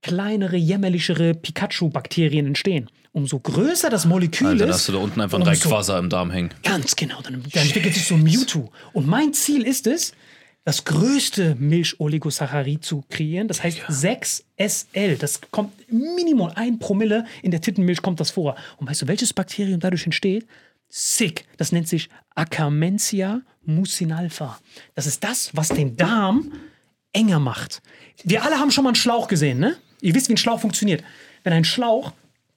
[0.01, 2.89] kleinere, jämmerlichere Pikachu-Bakterien entstehen.
[3.11, 6.09] Umso größer das Molekül Alter, ist, dann hast du da unten einfach ein Dreiquasser im
[6.09, 6.51] Darm hängen.
[6.63, 8.71] Ganz genau, dann, dann entwickelt sich so ein Mewtwo.
[8.93, 10.13] Und mein Ziel ist es,
[10.65, 13.49] das größte Milcholigosaccharid zu kreieren.
[13.49, 15.17] Das heißt 6SL.
[15.19, 18.57] Das kommt Minimum ein Promille in der Tittenmilch kommt das vor.
[18.77, 20.47] Und weißt du, welches Bakterium dadurch entsteht?
[20.89, 21.47] Sick.
[21.57, 24.59] Das nennt sich Akamentia mucinalpha.
[24.95, 26.53] Das ist das, was den Darm
[27.13, 27.83] enger macht.
[28.25, 29.77] Wir alle haben schon mal einen Schlauch gesehen, ne?
[30.01, 31.03] Ihr wisst, wie ein Schlauch funktioniert.
[31.43, 32.13] Wenn ein Schlauch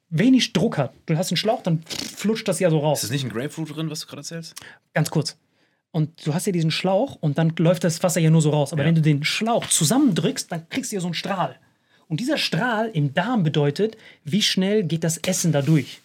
[0.09, 3.03] wenig Druck hat, du hast einen Schlauch, dann flutscht das ja so raus.
[3.03, 4.55] Ist nicht ein Grapefruit drin, was du gerade erzählst?
[4.93, 5.37] Ganz kurz.
[5.93, 8.73] Und du hast ja diesen Schlauch und dann läuft das Wasser ja nur so raus.
[8.73, 11.55] Aber wenn du den Schlauch zusammendrückst, dann kriegst du ja so einen Strahl.
[12.09, 16.01] Und dieser Strahl im Darm bedeutet, wie schnell geht das Essen da durch.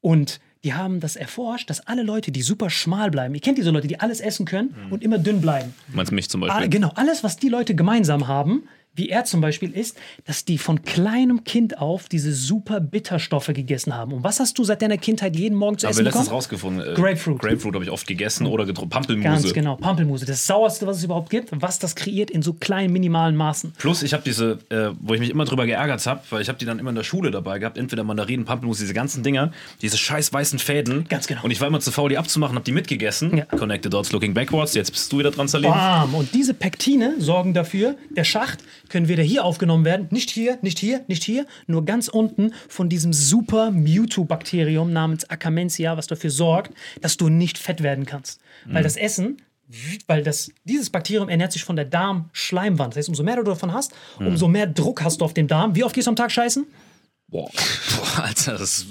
[0.00, 3.70] Und die haben das erforscht, dass alle Leute, die super schmal bleiben, ihr kennt diese
[3.70, 5.74] Leute, die alles essen können und immer dünn bleiben.
[5.88, 6.68] Du meinst mich zum Ah, Beispiel?
[6.70, 8.64] genau, alles, was die Leute gemeinsam haben,
[8.96, 13.94] wie er zum Beispiel ist, dass die von kleinem Kind auf diese super Bitterstoffe gegessen
[13.94, 14.12] haben.
[14.12, 16.28] Und was hast du seit deiner Kindheit jeden Morgen zu Haben essen bekommen?
[16.28, 16.92] rausgefunden.
[16.92, 17.38] Äh, Grapefruit.
[17.40, 18.90] Grapefruit habe ich oft gegessen oder getrunken.
[18.90, 19.24] Pampelmuse.
[19.24, 20.24] Ganz genau, Pampelmuse.
[20.26, 23.72] Das sauerste, was es überhaupt gibt, was das kreiert in so kleinen, minimalen Maßen.
[23.78, 26.58] Plus, ich habe diese, äh, wo ich mich immer drüber geärgert habe, weil ich habe
[26.58, 29.96] die dann immer in der Schule dabei gehabt, entweder Mandarinen, Pampelmus, diese ganzen Dinger, diese
[29.96, 31.06] scheiß weißen Fäden.
[31.08, 31.42] Ganz genau.
[31.42, 33.36] Und ich war immer zu faul, die abzumachen, habe die mitgegessen.
[33.36, 33.44] Ja.
[33.44, 35.70] Connected Dots Looking Backwards, jetzt bist du wieder dran, Salim.
[35.70, 36.14] Bam!
[36.14, 40.78] Und diese Pektine sorgen dafür, der Schacht können weder hier aufgenommen werden, nicht hier, nicht
[40.78, 46.72] hier, nicht hier, nur ganz unten von diesem super Mewtwo-Bakterium namens Akamentia, was dafür sorgt,
[47.00, 48.40] dass du nicht fett werden kannst.
[48.66, 49.38] Weil das Essen,
[50.06, 52.92] weil das, dieses Bakterium ernährt sich von der Darmschleimwand.
[52.92, 55.74] Das heißt, umso mehr du davon hast, umso mehr Druck hast du auf dem Darm.
[55.74, 56.66] Wie oft gehst du am Tag scheißen?
[57.28, 57.50] Boah.
[57.96, 58.86] Boah, Alter, das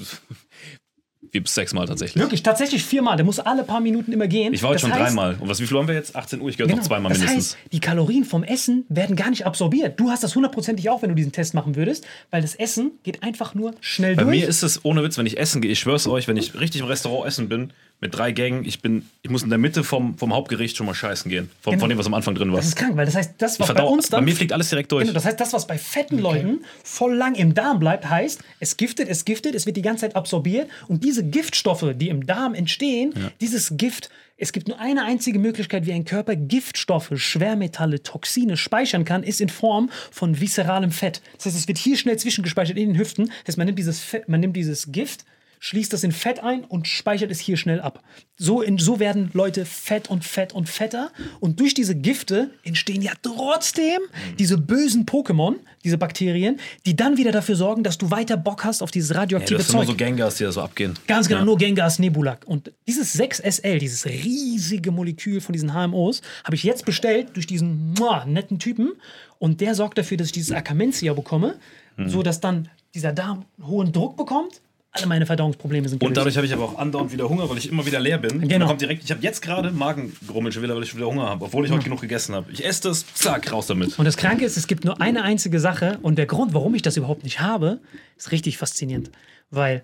[1.43, 2.21] sechsmal tatsächlich.
[2.21, 3.17] Wirklich, tatsächlich viermal.
[3.17, 4.53] Der muss alle paar Minuten immer gehen.
[4.53, 5.35] Ich war heute Das schon heißt- dreimal.
[5.39, 6.15] Und was, wie viel haben wir jetzt?
[6.15, 6.79] 18 Uhr, ich gehöre Genau.
[6.81, 7.55] noch zweimal das mindestens.
[7.55, 9.99] heißt, die Kalorien vom Essen werden gar nicht absorbiert.
[9.99, 13.23] Du hast das hundertprozentig auch, wenn du diesen Test machen würdest, weil das Essen geht
[13.23, 14.39] einfach nur schnell Bei durch.
[14.41, 16.81] mir ist es ohne Witz, wenn ich essen gehe, ich schwör's euch, wenn ich richtig
[16.81, 17.71] im Restaurant essen bin,
[18.05, 20.93] mit drei Gängen, ich bin, ich muss in der Mitte vom, vom Hauptgericht schon mal
[20.93, 21.49] scheißen gehen.
[21.61, 21.81] Vom, Genau.
[21.81, 22.57] Von dem, was am Anfang drin war.
[22.57, 24.25] das ist krank, weil das heißt, das, was bei verdau, uns bei dann.
[24.25, 25.03] mir fliegt alles direkt durch.
[25.03, 28.77] Genau, das heißt, das, was bei fetten Leuten voll lang im Darm bleibt, heißt, es
[28.77, 32.53] giftet, es giftet, es wird die ganze Zeit absorbiert und diese Giftstoffe, die im Darm
[32.53, 38.57] entstehen, dieses Gift, es gibt nur eine einzige Möglichkeit, wie ein Körper Giftstoffe, Schwermetalle, Toxine
[38.57, 41.21] speichern kann, ist in Form von viszeralem Fett.
[41.37, 43.25] Das heißt, es wird hier schnell zwischengespeichert in den Hüften.
[43.25, 45.25] Das heißt, man nimmt dieses, Fett, man nimmt dieses Gift,
[45.67, 48.03] schließt das in Fett ein und speichert es hier schnell ab.
[48.37, 51.09] So, in, so werden Leute fett und fett und fetter.
[51.39, 53.99] Und durch diese Gifte entstehen ja trotzdem
[54.37, 58.83] diese bösen Pokémon, diese Bakterien, die dann wieder dafür sorgen, dass du weiter Bock hast
[58.83, 59.87] auf dieses ja, radioaktive das sind Zeug.
[59.87, 60.93] so Gengas, die da so abgehen.
[61.07, 61.45] Ganz genau, Ja.
[61.45, 62.43] nur Gengas Nebulak.
[62.45, 67.93] Und dieses 6SL, dieses riesige Molekül von diesen HMOs, habe ich jetzt bestellt durch diesen
[67.97, 68.91] muah, netten Typen.
[69.39, 71.55] Und der sorgt dafür, dass ich dieses Akamentia bekomme,
[71.97, 72.09] Mhm.
[72.09, 74.61] so dass dann dieser Darm hohen Druck bekommt.
[74.97, 76.17] Alle meine Verdauungsprobleme sind Und gelöst.
[76.17, 78.31] dadurch habe ich aber auch andauernd wieder Hunger, weil ich immer wieder leer bin.
[78.35, 78.59] Und Genau.
[78.59, 81.23] dann kommt direkt, ich habe jetzt gerade Magengrummeln schon wieder, weil ich schon wieder Hunger
[81.29, 82.49] habe, obwohl ich heute genug gegessen habe.
[82.51, 83.99] Ich esse das, zack, raus damit.
[83.99, 86.81] Und das Kranke ist, es gibt nur eine einzige Sache und der Grund, warum ich
[86.81, 87.79] das überhaupt nicht habe,
[88.17, 89.11] ist richtig faszinierend.
[89.51, 89.81] Weil,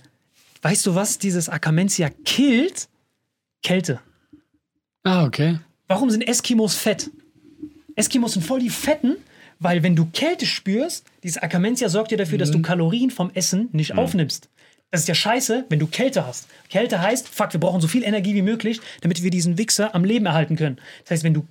[0.61, 2.87] weißt du was, dieses Akamentia killt?
[3.63, 3.99] Kälte.
[5.03, 5.59] Ah, okay.
[5.87, 7.09] Warum sind Eskimos fett?
[7.95, 9.17] Eskimos sind voll die Fetten,
[9.59, 13.67] weil wenn du Kälte spürst, dieses Akamentia sorgt ja dafür, dass du Kalorien vom Essen
[13.73, 14.47] nicht aufnimmst.
[14.91, 16.47] Das ist ja scheiße, wenn du Kälte hast.
[16.69, 20.03] Kälte heißt, fuck, wir brauchen so viel Energie wie möglich, damit wir diesen Wichser am
[20.03, 20.79] Leben erhalten können.
[21.03, 21.47] Das heißt, wenn du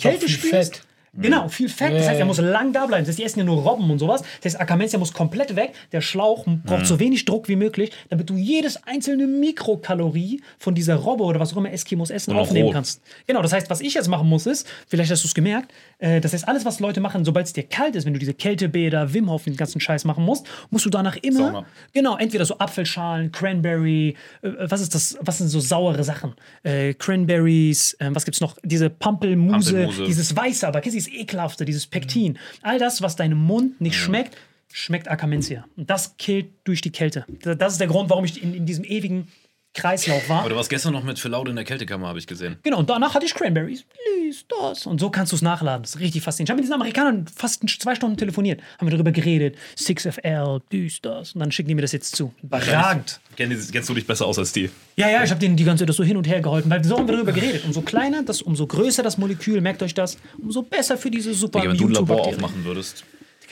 [0.00, 0.76] Kälte spürst.
[0.76, 0.86] Fett.
[1.14, 1.92] Genau, viel Fett.
[1.92, 3.02] Das heißt, er muss lang da bleiben.
[3.02, 4.22] Das heißt, die essen ja nur Robben und sowas.
[4.40, 5.74] Das heißt, Akamentia muss komplett weg.
[5.92, 10.94] Der Schlauch braucht so wenig Druck wie möglich, damit du jedes einzelne Mikrokalorie von dieser
[10.94, 12.72] Robbe oder was auch immer Eskimos essen aufnehmen roh.
[12.72, 13.02] kannst.
[13.26, 16.22] Genau, das heißt, was ich jetzt machen muss, ist, vielleicht hast du es gemerkt, äh,
[16.22, 19.12] das heißt, alles, was Leute machen, sobald es dir kalt ist, wenn du diese Kältebäder,
[19.12, 21.66] Wim Hof, den ganzen Scheiß machen musst, musst du danach immer, Sauna.
[21.92, 26.32] genau, entweder so Apfelschalen, Cranberry, äh, was ist das, was sind so saure Sachen?
[26.62, 28.56] Äh, Cranberries, äh, was gibt's noch?
[28.62, 30.04] Diese Pampelmuse, Pampelmuse.
[30.04, 32.38] dieses Weiße, aber kennst du dieses Ekelhafte, dieses Pektin.
[32.62, 34.36] All das, was deinem Mund nicht schmeckt,
[34.72, 35.66] schmeckt Akamentia.
[35.76, 37.26] Und das killt durch die Kälte.
[37.42, 39.28] Das ist der Grund, warum ich in, in diesem ewigen
[39.74, 40.40] Kreislauf war.
[40.40, 42.56] Aber du warst gestern noch mit Phil Laude in der Kältekammer, habe ich gesehen.
[42.62, 43.84] Genau, und danach hatte ich Cranberries.
[44.20, 44.86] Lies das.
[44.86, 45.82] Und so kannst du es nachladen.
[45.82, 46.48] Das ist richtig faszinierend.
[46.48, 48.60] Ich habe mit diesen Amerikanern fast zwei Stunden telefoniert.
[48.78, 49.56] Haben wir darüber geredet.
[49.78, 51.32] 6FL, dies, das.
[51.32, 52.34] Und dann schicken die mir das jetzt zu.
[52.42, 53.20] Überragend.
[53.36, 54.68] Kennst, kennst du dich besser aus als die?
[54.96, 56.84] Ja, ja, ich habe denen die ganze Zeit das so hin und her geholfen, weil
[56.84, 57.64] so haben wir darüber geredet.
[57.64, 61.62] Umso kleiner, das, umso größer das Molekül, merkt euch das, umso besser für diese super
[61.62, 63.04] wenn du ein Labor aufmachen würdest.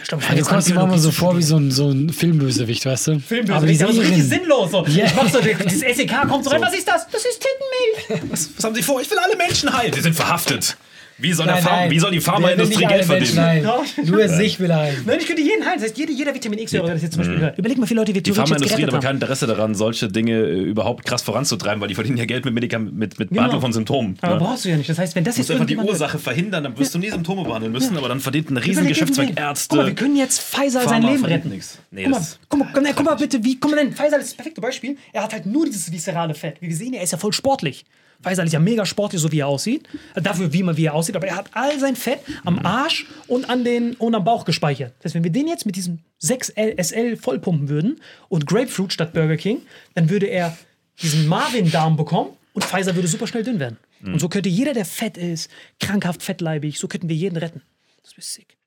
[0.03, 2.87] Ich glaub, ich Du kommst dir manchmal so vor wie so ein, so ein Filmbösewicht,
[2.87, 3.21] weißt du?
[3.21, 4.71] Filmbösewicht, Aber die aber so richtig sinnlos.
[4.71, 4.87] So.
[4.87, 7.07] Ich mach so, dieses SEK kommt so rein, was ist das?
[7.09, 8.31] Das ist Tittenmilch.
[8.31, 9.01] Was, was haben sie vor?
[9.01, 9.93] Ich will alle Menschen heilen.
[9.93, 10.77] Die sind verhaftet.
[11.21, 11.91] Wie soll, Nein, der Farm, nein.
[11.91, 13.41] wie soll die Pharmaindustrie Geld verdienen?
[13.41, 13.69] heilen.
[14.05, 15.03] Nur sich will heilen.
[15.07, 15.77] Nein, ich könnte jeden heilen.
[15.81, 17.59] Das heißt, jeder, jeder Vitamin X-Hörer, der das jetzt zum Beispiel hört.
[17.59, 18.25] Überleg mal, wie viele Leute wir Mhm.
[18.25, 19.17] Die jetzt Pharmaindustrie hat aber kein.
[19.17, 22.91] Interesse daran, solche Dinge äh, überhaupt krass voranzutreiben, weil die verdienen ja Geld mit, Medikam
[22.95, 24.17] mit, mit Behandlung von Symptomen.
[24.23, 24.41] Aber ne?
[24.41, 24.89] brauchst du ja nicht.
[24.89, 27.11] Das heißt, wenn das Du musst jetzt einfach die Ursache verhindern, dann wirst du nie
[27.11, 29.39] Symptome behandeln müssen, aber dann verdient ein riesen Geschäftszweig.
[29.39, 29.69] Ärzte.
[29.71, 31.51] Guck mal, wir können jetzt Faisal sein Leben retten.
[31.51, 31.79] nix.
[31.91, 33.93] Nee, guck, mal, das- guck, mal, guck, mal, guck mal bitte, wie, guck mal denn,
[33.93, 34.97] Faisal ist das perfekte Beispiel.
[35.13, 36.57] Er hat halt nur dieses viszerale Fett.
[36.61, 37.85] Wie wir sehen, er ist ja voll sportlich.
[38.23, 39.89] Faisal ist ja mega sportlich, so wie er aussieht.
[40.15, 41.17] Dafür, wie man wie er aussieht.
[41.17, 44.93] Aber er hat all sein Fett am Arsch und, an den, und am Bauch gespeichert.
[44.99, 49.13] Das heißt, wenn wir den jetzt mit diesem 6L SL vollpumpen würden und Grapefruit statt
[49.13, 49.63] Burger King,
[49.95, 50.57] dann würde er
[51.01, 53.79] diesen Marvin-Darm bekommen und Faisal würde super schnell dünn werden.
[54.03, 57.63] Und so könnte jeder, der fett ist, krankhaft fettleibig, so könnten wir jeden retten.
[58.03, 58.60] Das wäre sick.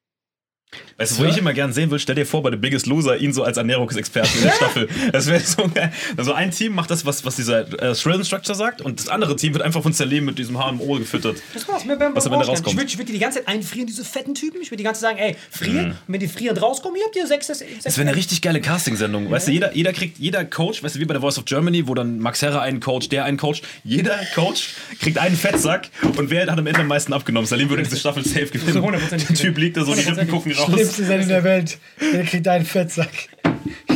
[0.97, 3.17] Weißt du, wo ich immer gern sehen will, stell dir vor, bei The Biggest Loser
[3.17, 4.89] ihn so als Ernährungsexperten in der Staffel.
[5.11, 5.91] Das wäre so geil.
[6.17, 9.35] Also ein Team macht das, was, was dieser äh, Shrill Instructor sagt, und das andere
[9.35, 11.37] Team wird einfach von Zerleben mit diesem HMO gefüttert.
[11.53, 11.85] Das war's.
[11.85, 12.75] Mir beim Was am Ende rauskommt.
[12.75, 14.61] Ich würde würd die die ganze Zeit einfrieren, diese fetten Typen.
[14.61, 15.91] Ich würde die ganze Zeit sagen, ey, frieren.
[15.91, 18.61] Und wenn die frierend rauskommen, ihr habt ihr sechs, sechs Das wäre eine richtig geile
[18.61, 19.29] Casting-Sendung.
[19.29, 21.87] Weißt du, jeder, jeder kriegt, jeder Coach, weißt du, wie bei der Voice of Germany,
[21.87, 26.29] wo dann Max Herre einen Coach, der einen Coach, jeder Coach kriegt einen Fettsack und
[26.29, 27.47] wer hat am Ende am meisten abgenommen?
[27.47, 28.83] Salim würde diese Staffel safe gewinnen.
[29.11, 30.62] Der Typ liegt da so, die Rippen gucken raus.
[30.65, 31.77] Schlimmste Sendung der Welt.
[32.01, 33.09] Der kriegt einen Fettsack.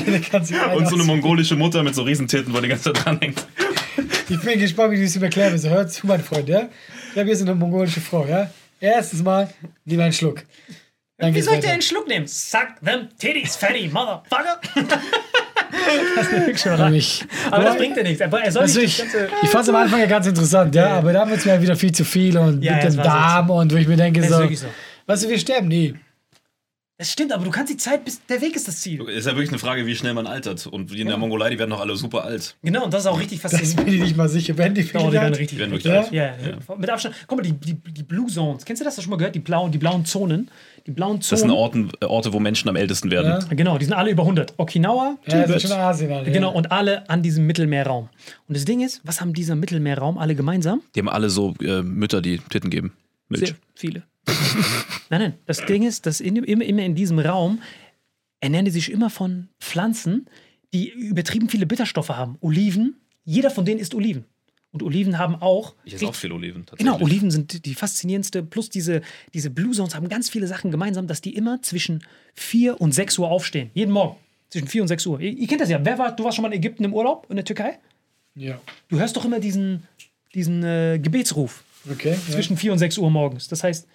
[0.07, 3.05] Der kann sich Und so eine mongolische Mutter mit so Riesentitten, wo die ganze Zeit
[3.05, 3.45] dranhängt.
[4.29, 5.67] Ich bin gespannt, wie du es ihm erklären willst.
[5.67, 6.69] Hör zu, mein Freund, ja?
[7.11, 8.49] Ich habe hier so eine mongolische Frau, ja?
[8.79, 9.49] Erstens mal,
[9.85, 10.43] nimm einen Schluck.
[11.17, 11.73] Dann Wie soll ich dir weiter.
[11.73, 12.27] einen Schluck nehmen?
[12.27, 14.59] Suck them titties, fatty motherfucker.
[16.73, 18.21] Aber ich- Aber das bringt ja nichts.
[18.21, 19.29] Aber er soll Also nicht ich, das ganze...
[19.43, 21.75] ich fand es am Anfang ja ganz interessant, ja, aber dann wird es mir wieder
[21.75, 23.09] viel zu viel und Ja, mit ja, dem war so.
[23.09, 24.65] Darm und wo ich mir denke, ist so, so.
[25.07, 25.95] weißt du, wir sterben nie.
[26.99, 29.01] Das stimmt, aber du kannst die Zeit, bis der Weg ist das Ziel.
[29.03, 30.65] Ist ja wirklich eine Frage, wie schnell man altert.
[30.65, 32.55] Und wie in der Mongolei, die werden doch alle super alt.
[32.63, 33.85] Genau, und das ist auch richtig Das faszinierend.
[33.85, 34.57] bin ich nicht mal sicher.
[34.57, 35.37] Werden die Oh, die werden alt?
[35.37, 35.99] richtig Die werden wirklich Ja?
[36.01, 36.11] alt.
[36.11, 37.13] Ja, ja, mit Abstand.
[37.27, 38.65] Guck mal, die, die, die Blue Zones.
[38.65, 38.93] Kennst du das?
[38.93, 39.35] Hast du schon mal gehört?
[39.35, 40.49] Die blauen, die blauen Zonen.
[40.87, 41.51] Die blauen Das sind Zonen.
[41.51, 43.43] Orten, äh, Orte, wo Menschen am ältesten werden.
[43.47, 43.55] Ja.
[43.55, 44.55] Genau, die sind alle über 100.
[44.57, 45.55] Okinawa, Ja, das Tibet.
[45.57, 46.31] ist schon Asien, Alter.
[46.31, 48.09] Genau, und alle an diesem Mittelmeerraum.
[48.47, 50.81] Und das Ding ist, was haben dieser Mittelmeerraum alle gemeinsam?
[50.95, 52.93] Die haben alle so äh, Mütter, die Titten geben.
[53.29, 53.49] Milch.
[53.49, 54.03] Sehr viele.
[55.09, 57.61] Nein, nein, das Ding ist, dass in, immer, immer in diesem Raum
[58.39, 60.27] ernähren die sich immer von Pflanzen,
[60.73, 62.37] die übertrieben viele Bitterstoffe haben.
[62.41, 64.25] Oliven, jeder von denen isst Oliven.
[64.71, 65.75] Und Oliven haben auch.
[65.85, 66.93] Ich esse auch viel Oliven, tatsächlich.
[66.93, 68.43] Genau, Oliven sind die faszinierendste.
[68.43, 69.01] Plus diese,
[69.33, 72.03] diese Blue Zones haben ganz viele Sachen gemeinsam, dass die immer zwischen
[72.35, 73.71] 4 und 6 Uhr aufstehen.
[73.73, 74.17] Jeden Morgen.
[74.49, 75.21] Zwischen 4 und 6 Uhr.
[75.21, 75.83] Ihr, ihr kennt das ja.
[75.83, 77.79] Wer war, du warst schon mal in Ägypten im Urlaub, in der Türkei?
[78.35, 79.83] Ja, Du hörst doch immer diesen,
[80.35, 82.11] diesen äh, Gebetsruf okay.
[82.11, 82.33] Ja.
[82.33, 83.47] zwischen 4 und 6 Uhr morgens.
[83.47, 83.87] Das heißt,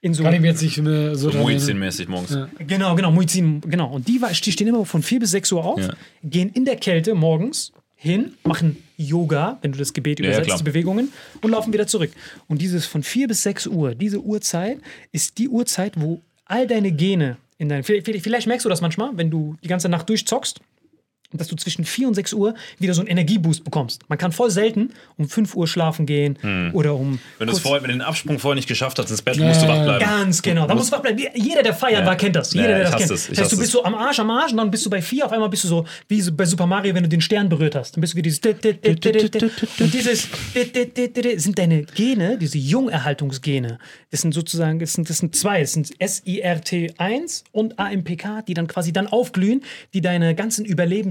[0.00, 0.22] in so.
[0.22, 1.30] Kann ich mir jetzt nicht mehr so.
[1.30, 2.30] Muizin-mäßig morgens.
[2.30, 2.48] Ja.
[2.58, 3.90] Genau, genau, Muizin, genau.
[3.92, 5.94] Und die, die stehen immer von 4 bis 6 Uhr auf, Ja.
[6.22, 10.58] gehen in der Kälte morgens hin, machen Yoga, wenn du das Gebet ja, übersetzt, klar.
[10.58, 12.12] die Bewegungen, und laufen wieder zurück.
[12.46, 14.78] Und dieses von 4 bis 6 Uhr, diese Uhrzeit,
[15.10, 17.82] ist die Uhrzeit, wo all deine Gene in dein.
[17.82, 20.60] Vielleicht, vielleicht merkst du das manchmal, wenn du die ganze Nacht durchzockst.
[21.32, 24.08] Dass du zwischen 4 und 6 Uhr wieder so einen Energieboost bekommst.
[24.08, 26.38] Man kann voll selten um 5 Uhr schlafen gehen
[26.72, 27.12] oder um.
[27.12, 27.18] Hm.
[27.38, 29.82] Wenn du vorher, wenn den Absprung vorher nicht geschafft hast ins Bett, musst du wach
[29.82, 30.04] bleiben.
[30.04, 30.66] Ganz genau.
[30.66, 31.22] Da musst du wach bleiben.
[31.34, 32.06] Jeder, der feiern Ja.
[32.06, 32.54] war, kennt das.
[32.54, 33.10] Jeder, der ich das kennt.
[33.10, 35.26] Das heißt, du bist so am Arsch, am Arsch und dann bist du bei 4,
[35.26, 37.96] auf einmal bist du so wie bei Super Mario, wenn du den Stern berührt hast.
[37.96, 38.40] Dann bist du wie dieses.
[38.44, 40.28] Und dieses
[41.42, 43.78] sind deine Gene, diese Jungerhaltungsgene.
[44.10, 45.60] Das sind sozusagen, das sind, das sind zwei.
[45.60, 49.62] Das sind SIRT1 und AMPK, die dann quasi dann aufglühen,
[49.94, 50.64] die deine ganzen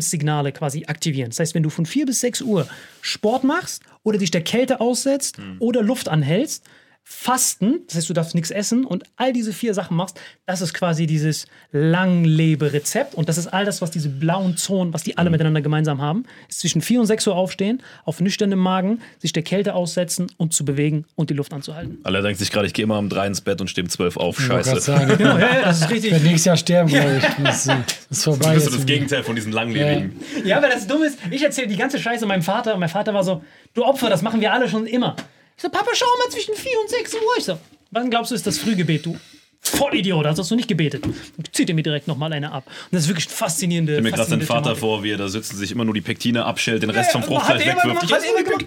[0.07, 1.29] Überlebenssignale quasi aktivieren.
[1.29, 2.67] Das heißt, wenn du von 4 bis 6 Uhr
[3.01, 6.63] Sport machst oder dich der Kälte aussetzt oder Luft anhältst,
[7.09, 10.73] Fasten, das heißt, du darfst nichts essen und all diese vier Sachen machst, das ist
[10.73, 15.29] quasi dieses Langlebe-Rezept und das ist all das, was diese blauen Zonen, was die alle
[15.29, 19.43] miteinander gemeinsam haben, ist zwischen 4 und 6 Uhr aufstehen, auf nüchternem Magen, sich der
[19.43, 21.97] Kälte aussetzen und zu bewegen und die Luft anzuhalten.
[22.03, 24.17] Alle denken sich gerade, ich gehe immer um drei ins Bett und stehe um zwölf
[24.17, 24.37] auf.
[24.39, 24.91] Ich wollte gerade Scheiße.
[24.91, 26.11] sagen, ich Genau, ja, das ist richtig.
[26.11, 27.43] werde nächstes Jahr sterben, glaube ich.
[27.43, 28.53] Das ist, das ist vorbei.
[28.53, 28.85] Das ist das.
[28.85, 30.19] Gegenteil von diesen langlebigen.
[30.43, 33.13] Ja, aber das Dumme ist, ich erzähle die ganze Scheiße meinem Vater und mein Vater
[33.13, 33.41] war so,
[33.73, 35.15] du Opfer, das machen wir alle schon immer.
[35.57, 37.19] Ich so, Papa, schau mal zwischen 4 und 6 Uhr.
[37.39, 37.57] Ich so,
[37.89, 39.17] wann glaubst du, ist das Frühgebet, du?
[39.59, 41.03] Vollidiot, hast du nicht gebetet.
[41.51, 42.63] Zieht er mir direkt nochmal eine ab.
[42.67, 43.93] Und das ist wirklich faszinierende.
[43.93, 44.79] Stell mir gerade seinen faszinierende Vater Thematik.
[44.79, 47.21] vor, wie er da sitzt und sich immer nur die Pektine abschält, den Rest vom
[47.21, 48.13] Ja, Fruchtfleisch er immer wegwirft.
[48.13, 48.65] hat er immer gemacht.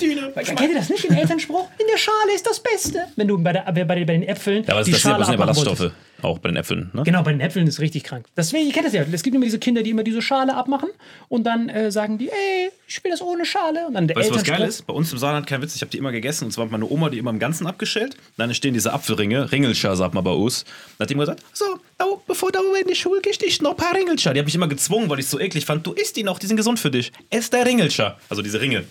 [0.58, 1.68] Kennt ihr das nicht, den Elternspruch?
[1.78, 3.04] In der Schale ist das Beste.
[3.14, 5.28] Wenn du bei, der, bei, bei den Äpfeln Ja, aber das, die das, Schale das
[5.28, 5.92] sind ja abmachen Ballaststoffe.
[6.22, 6.90] Auch bei den Äpfeln.
[6.92, 7.02] Ne?
[7.04, 8.26] Genau, bei den Äpfeln ist es richtig krank.
[8.36, 9.02] Deswegen, ihr kennt das ja.
[9.10, 10.90] Es gibt immer diese Kinder, die immer diese Schale abmachen
[11.28, 13.86] und dann äh, sagen die, ey, ich will das ohne Schale.
[13.86, 14.86] Und dann der Weißt du, was geil ist?
[14.86, 16.46] Bei uns im Saarland, kein Witz, ich habe die immer gegessen.
[16.46, 18.16] Und zwar hat meine Oma die immer im Ganzen abgeschält.
[18.36, 20.64] Dann stehen diese Apfelringe, Ringelscher, sagt man bei uns.
[20.98, 21.64] Dann hat die immer gesagt, so,
[21.98, 24.32] da, bevor du in die Schule gehst, isst noch ein paar Ringelscher.
[24.34, 25.86] Die habe ich immer gezwungen, weil ich es so eklig fand.
[25.86, 27.12] Du isst die noch, die sind gesund für dich.
[27.30, 28.18] Ess der Ringelscher.
[28.28, 28.84] Also diese Ringe.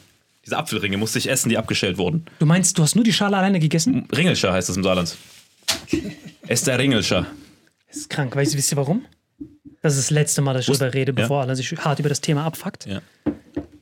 [0.45, 2.25] Diese Apfelringe musste ich essen, die abgeschält wurden.
[2.39, 4.07] Du meinst, du hast nur die Schale alleine gegessen?
[4.15, 5.15] Ringelscher heißt das im Saarland.
[6.47, 7.25] Ess der Ringelscher.
[7.87, 8.35] Das ist krank.
[8.35, 9.05] Weißt du, wisst ihr warum?
[9.81, 11.21] Das ist das letzte Mal, dass ich Wusst- darüber rede, ja.
[11.21, 12.85] bevor einer sich hart über das Thema abfuckt.
[12.85, 13.01] Ja.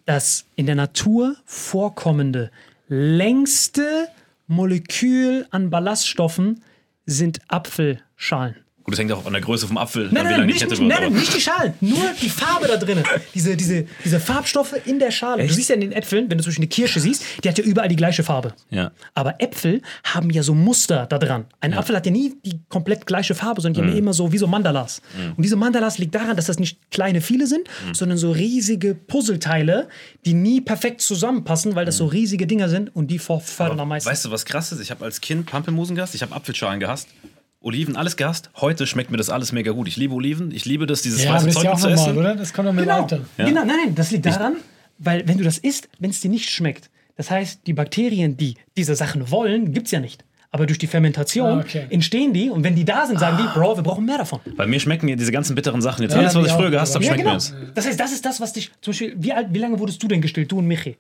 [0.05, 2.51] Das in der Natur vorkommende
[2.87, 4.07] längste
[4.47, 6.63] Molekül an Ballaststoffen
[7.05, 8.55] sind Apfelschalen.
[8.89, 10.97] Gut, das hängt auch an der Größe vom Apfel, Nein, nein, die nicht, nicht, nein,
[11.01, 13.03] nein, nicht die Schalen, nur die Farbe da drin.
[13.33, 15.45] Diese, diese, diese Farbstoffe in der Schale.
[15.45, 17.57] Du siehst ja in den Äpfeln, wenn du zum Beispiel eine Kirsche siehst, die hat
[17.57, 18.53] ja überall die gleiche Farbe.
[18.69, 18.93] Ja.
[19.13, 21.47] Aber Äpfel haben ja so Muster da dran.
[21.59, 24.31] Ein Apfel hat ja nie die komplett gleiche Farbe, sondern die haben ja immer so
[24.31, 25.01] wie so Mandalas.
[25.35, 29.89] Und diese Mandalas liegt daran, dass das nicht kleine viele sind, sondern so riesige Puzzleteile,
[30.23, 34.09] die nie perfekt zusammenpassen, weil das so riesige Dinger sind und die fördern am meisten.
[34.09, 34.79] Weißt du, was krass ist?
[34.79, 37.09] Ich habe als Kind Pampelmusen gehasst, ich habe Apfelschalen gehasst,
[37.59, 38.49] Oliven, alles gehasst.
[38.55, 39.87] Heute schmeckt mir das alles mega gut.
[39.87, 41.77] Ich liebe Oliven, ich liebe das, dieses Ja, aber weiße das ist Zeug ja auch
[41.79, 42.17] zu normal, essen.
[42.17, 42.35] oder?
[42.35, 43.19] Das kommt doch mit Genau, Alter.
[43.37, 44.57] genau, nein, nein, das liegt daran,
[44.99, 48.55] weil wenn du das isst, wenn es dir nicht schmeckt, das heißt, die Bakterien, die
[48.77, 50.23] diese Sachen wollen, gibt es ja nicht.
[50.51, 51.87] Aber durch die Fermentation Ah, okay.
[51.89, 54.39] entstehen die und wenn die da sind, sagen die, Bro, wir brauchen mehr davon.
[54.55, 56.13] Bei mir schmecken mir diese ganzen bitteren Sachen jetzt.
[56.13, 57.43] Ja, alles, was ich früher gehasst habe, schmeckt ja, mir genau.
[57.43, 57.75] jetzt.
[57.75, 60.07] Das heißt, das ist das, was dich, zum Beispiel, wie, alt, wie lange wurdest du
[60.07, 60.95] denn gestillt, du und Michi?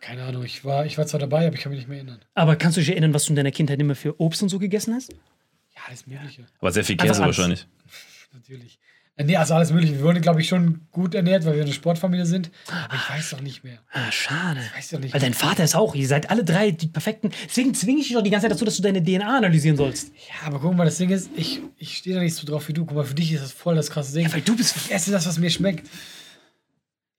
[0.00, 2.18] Keine Ahnung, ich war, ich war zwar dabei, aber ich kann mich nicht mehr erinnern.
[2.34, 4.58] Aber kannst du dich erinnern, was du in deiner Kindheit immer für Obst und so
[4.58, 5.14] gegessen hast?
[5.88, 6.44] Alles Mögliche.
[6.60, 7.36] Aber sehr viel Einfach Käse alles.
[7.38, 7.66] wahrscheinlich.
[8.32, 8.78] Natürlich.
[9.16, 9.94] Äh, Nee, also alles Mögliche.
[9.94, 12.50] Wir wurden, glaube ich, schon gut ernährt, weil wir eine Sportfamilie sind.
[12.68, 13.78] Aber ich weiß doch nicht mehr.
[13.92, 14.60] Ah, schade.
[14.76, 15.12] weiß doch nicht.
[15.12, 17.30] Weil dein Vater ist auch, ihr seid alle drei die perfekten.
[17.48, 20.12] Deswegen zwinge ich dich doch die ganze Zeit dazu, dass du deine DNA analysieren sollst.
[20.28, 22.72] Ja, aber guck mal, das Ding ist, ich, ich stehe da nicht so drauf wie
[22.74, 22.84] du.
[22.84, 24.26] Guck mal, für dich ist das voll das krasse Ding.
[24.26, 24.76] Ja, weil du bist.
[24.76, 25.88] ich esse das, was mir schmeckt.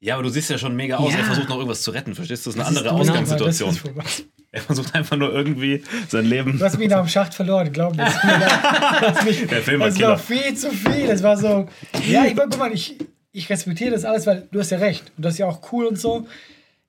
[0.01, 1.11] Ja, aber du siehst ja schon mega aus.
[1.11, 1.19] Ja.
[1.19, 2.51] Er versucht noch irgendwas zu retten, verstehst du?
[2.51, 3.69] Das ist eine Das andere ist aber das Ausgangssituation.
[3.71, 4.03] ist vorbei.
[4.51, 6.57] Er versucht einfach nur irgendwie sein Leben.
[6.57, 8.05] Du hast mich nach dem Schacht verloren, glaub mir.
[8.05, 8.23] Das ist
[9.19, 10.09] ist mich- Der Film war das Killer.
[10.09, 11.05] war viel zu viel.
[11.07, 11.67] Das war so.
[12.07, 12.95] Ja, ich, guck mal, ich,
[13.31, 15.11] ich respektiere das alles, weil du hast ja recht.
[15.17, 16.25] Und das ist ja auch cool und so.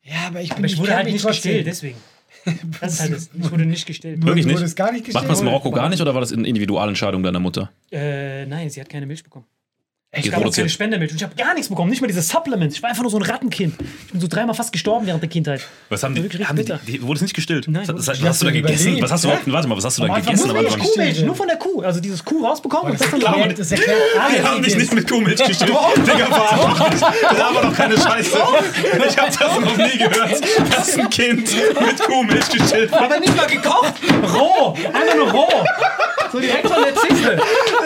[0.03, 1.64] Ja, aber ich bin Aber ich wurde halt mich nicht trotzdem.
[1.64, 1.96] gestillt, deswegen.
[2.81, 3.31] Das ist halt das.
[3.38, 4.25] Ich wurde nicht gestillt.
[4.25, 4.64] Wirklich Wurde nicht?
[4.64, 5.44] es gar nicht Macht man es in?
[5.44, 7.70] Marokko gar nicht oder war das eine Individualentscheidung deiner Mutter?
[7.92, 9.44] Äh, nein, sie hat keine Milch bekommen.
[10.12, 10.64] Die Ich habe auch produziert.
[10.64, 11.11] keine Spendermilch.
[11.12, 11.88] Und ich habe gar nichts bekommen.
[11.88, 12.75] Nicht mal diese Supplements.
[12.75, 13.75] Ich war einfach nur so ein Rattenkind.
[14.07, 15.61] Ich bin so dreimal fast gestorben während der Kindheit.
[15.88, 16.23] Was haben die?
[16.25, 17.68] Wirklich Haben die, die wurde es nicht gestillt?
[17.68, 19.01] Nein, was, was, hast du da gegessen?
[19.01, 20.51] Was hast du überhaupt, warte mal, was hast du da gegessen?
[20.51, 20.64] Anfang?
[20.64, 21.83] nicht Kuhmilch, nur von der Kuh.
[21.83, 23.55] Also dieses Kuh rausbekommen und das dann Ja, laufen.
[23.57, 23.77] das Ah,
[24.33, 25.70] Wir haben dich nicht mit Kuhmilch gestillt.
[25.70, 27.01] Digga, verarsch mich.
[27.01, 28.38] Das aber doch keine Scheiße.
[29.09, 30.40] Ich hab das noch nie gehört,
[30.77, 33.01] dass ein Kind mit Kuhmilch gestillt wird.
[33.01, 33.94] Aber nicht mal gekocht.
[34.35, 34.75] Roh.
[34.92, 35.49] Einfach nur roh.
[36.33, 36.90] So direkt von der.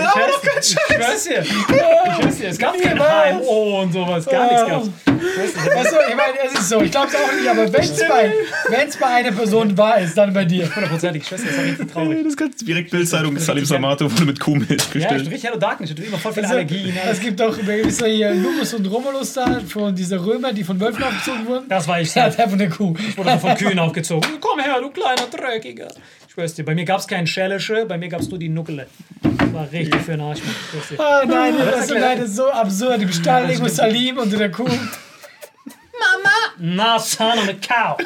[0.04, 1.40] Ich schwör's, ich schwör's dir.
[1.40, 2.48] Ich schwör's dir.
[2.48, 4.26] Es gab kein HMO und sowas.
[4.26, 4.88] Gar nichts gab's.
[5.06, 7.98] Weißt du, ich meine, es ist so, ich glaube es auch nicht, aber wenn es
[8.08, 8.32] bei,
[8.68, 10.64] wenn's bei einer Person wahr ist, dann bei dir.
[10.74, 11.22] Hundertprozentig.
[11.22, 11.36] Ich dir.
[11.46, 12.24] Das war richtig traurig.
[12.24, 15.20] Das kannst direkt Bildzeitung, Salim Samato wurde mit Kuhmilch Ja, ich bin gestillt.
[15.30, 15.90] richtig Hello Darkness.
[15.90, 16.94] Ich hatte immer voll viele Also, Allergien.
[17.10, 20.78] es gibt doch, wisst ihr hier, Lumus und Romulus da, von dieser Römer, die von
[20.78, 21.68] Wölfen aufgezogen wurden.
[21.68, 22.94] Das war ich Der hat einfach eine Kuh.
[23.08, 24.28] Ich wurde von Kühen aufgezogen.
[24.40, 25.88] Komm her, du kleiner Dreckiger.
[26.34, 28.88] Schwör's dir, bei mir gab's keinen Schällische, bei mir gab's nur die Nuckele.
[29.52, 30.40] war richtig für den Arsch.
[30.72, 33.02] Das ist- Ah nein, das, das ist nein, ist so absurd.
[33.02, 34.68] Im Stall irgendwo Salim unter der Kuh.
[36.58, 37.96] Nah, son of a cow.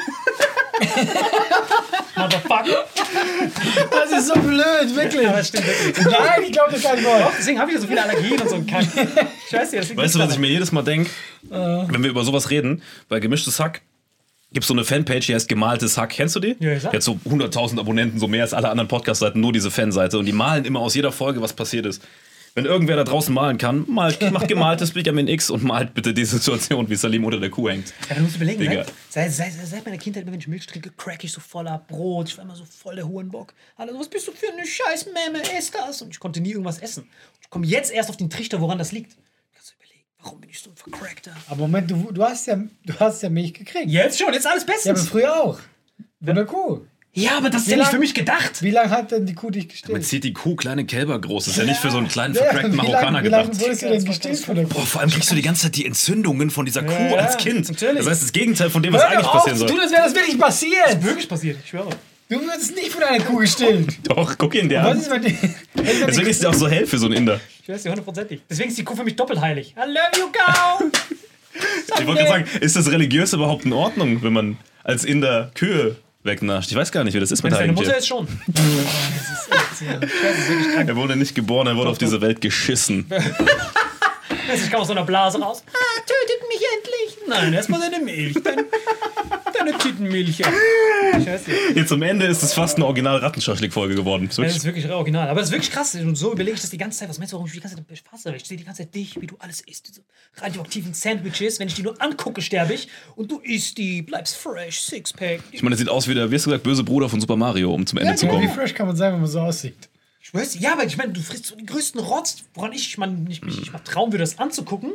[2.15, 2.85] Motherfucker.
[3.91, 5.27] Das ist so blöd, wirklich.
[5.27, 6.05] Aber das stimmt wirklich.
[6.05, 7.33] Nein, ich glaube das kein Wort.
[7.37, 8.81] Deswegen habe ich ja so viele Allergien und so einen Kack.
[8.95, 9.17] Nicht,
[9.51, 11.09] das Weißt du, was ich mir jedes Mal denke,
[11.49, 12.81] wenn wir über sowas reden?
[13.07, 13.81] Bei Gemischtes Hack
[14.51, 16.11] gibt es so eine Fanpage, die heißt Gemaltes Hack.
[16.11, 16.55] Kennst du die?
[16.59, 16.91] Ja, ich sag.
[16.91, 20.17] Die hat so 100.000 Abonnenten, so mehr als alle anderen Podcast-Seiten, nur diese Fanseite.
[20.17, 22.01] Und die malen immer aus jeder Folge, was passiert ist.
[22.55, 26.25] Wenn irgendwer da draußen malen kann, malt, macht gemaltes Benjamin X und malt bitte die
[26.25, 27.93] Situation, wie Salim unter der Kuh hängt.
[28.09, 28.73] Ja, du musst überlegen, Digga.
[28.73, 28.85] ne?
[29.09, 32.29] seit, seit, seit meiner Kindheit, wenn ich Milch trinke, crack ich so voller Brot.
[32.29, 33.53] Ich war immer so voll der Hurenbock.
[33.77, 36.01] Alle so, was bist du für eine scheiß Memme, ess das.
[36.01, 37.07] Und ich konnte nie irgendwas essen.
[37.41, 39.15] Ich komme jetzt erst auf den Trichter, woran das liegt.
[40.19, 41.31] Du warum bin ich so ein vercrackter?
[41.47, 43.89] Aber Moment, du, du, hast ja, du hast ja Milch gekriegt.
[43.89, 45.09] Jetzt schon, jetzt alles Ja, aber bestens.
[45.09, 45.59] früher auch.
[46.23, 46.81] Von der Kuh.
[47.13, 48.61] Ja, aber das ist Wie ja nicht lang- für mich gedacht.
[48.61, 50.05] Wie lange hat denn die Kuh dich Damit gestillt?
[50.05, 51.45] zieht die Kuh kleine Kälber groß.
[51.45, 53.61] Das ist ja nicht für so einen kleinen Ja, vercrackten Marokkaner lange wie lang gedacht.
[53.61, 54.73] wurdest du denn gestillt von der Kuh?
[54.75, 57.37] Boah, vor allem kriegst du die ganze Zeit die Entzündungen von dieser Kuh ja, als
[57.37, 57.67] Kind.
[57.67, 57.97] natürlich.
[57.99, 59.69] Das heißt, das Gegenteil von dem, was Hör eigentlich auf passieren soll.
[59.69, 61.03] tun, als wäre das wirklich passiert.
[61.03, 61.89] Wirklich passiert, ich schwöre.
[62.29, 63.97] Du würdest nicht von einer Kuh gestillt.
[64.03, 64.99] Doch, guck ihn dir Was an.
[64.99, 65.49] ist mit dir?
[66.07, 67.39] Deswegen ist der auch so hell für so einen Inder.
[67.63, 68.41] Ich weiß dir hundertprozentig.
[68.47, 69.73] Deswegen ist die Kuh für mich doppelt heilig.
[69.75, 70.83] I love you, cow!
[71.99, 75.97] Ich wollte gerade sagen, ist das religiös überhaupt in Ordnung, wenn man als Inder Kühe
[76.23, 76.69] wegnascht?
[76.69, 78.27] Ich weiß gar nicht, wie das ist Wenn mit es deine Heiligen Mutter ist, schon.
[80.87, 83.11] Er wurde nicht geboren, er wurde auf diese Welt geschissen.
[84.53, 85.63] Ich komme aus so einer Blase raus.
[85.73, 87.27] Ah, tötet mich endlich!
[87.27, 88.35] Nein, erstmal deine Milch.
[88.41, 88.63] Dein,
[89.59, 90.41] deine Tittenmilch.
[91.17, 91.57] Ich weiß nicht.
[91.75, 94.23] Jetzt am Ende ist es fast eine Original-Rattenschaschlik-Folge geworden.
[94.25, 95.27] Ist Das wirklich- ist wirklich original.
[95.29, 95.95] Aber das ist wirklich krass.
[95.95, 97.09] Und so überlege ich das die ganze Zeit.
[97.09, 98.33] Was meinst du, warum ich die ganze Zeit befasse?
[98.35, 99.87] Ich sehe die ganze Zeit dich, wie du alles isst.
[99.87, 100.01] Diese
[100.35, 101.59] radioaktiven Sandwiches.
[101.59, 102.89] Wenn ich die nur angucke, sterbe ich.
[103.15, 105.39] Und du isst die, bleibst fresh, Sixpack.
[105.51, 107.37] Ich meine, er sieht aus wie der, wie hast du gesagt, böse Bruder von Super
[107.37, 108.49] Mario, um zum Ende zu Wie kommen.
[108.49, 109.89] fresh kann man sein, wenn man so aussieht?
[110.21, 113.23] Ich weiß, ja, aber ich meine, du frisst so den größten Rotz, woran ich man,
[113.23, 114.91] nicht, mich nicht mal trauen würde, das anzugucken.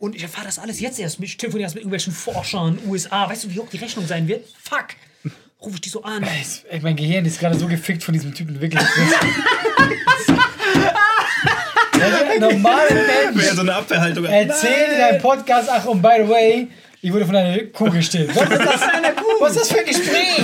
[0.00, 1.20] Und ich erfahre das alles jetzt erst.
[1.20, 3.28] Ich telefoniere erst mit irgendwelchen Forschern, USA.
[3.28, 4.46] Weißt du, wie hoch die Rechnung sein wird?
[4.62, 4.86] Fuck.
[5.60, 6.26] Rufe ich die so an.
[6.70, 8.82] Ey, mein Gehirn ist gerade so gefickt von diesem Typen, wirklich.
[12.40, 14.24] Normaler Mensch Wäre so eine Abwehrhaltung.
[14.24, 16.68] erzählt in einem Podcast, ach und by the way,
[17.02, 18.30] ich wurde von einer Kuh gestillt.
[18.34, 19.24] Was ist das für eine Kuh?
[19.40, 20.42] Was ist das für ein Gespräch?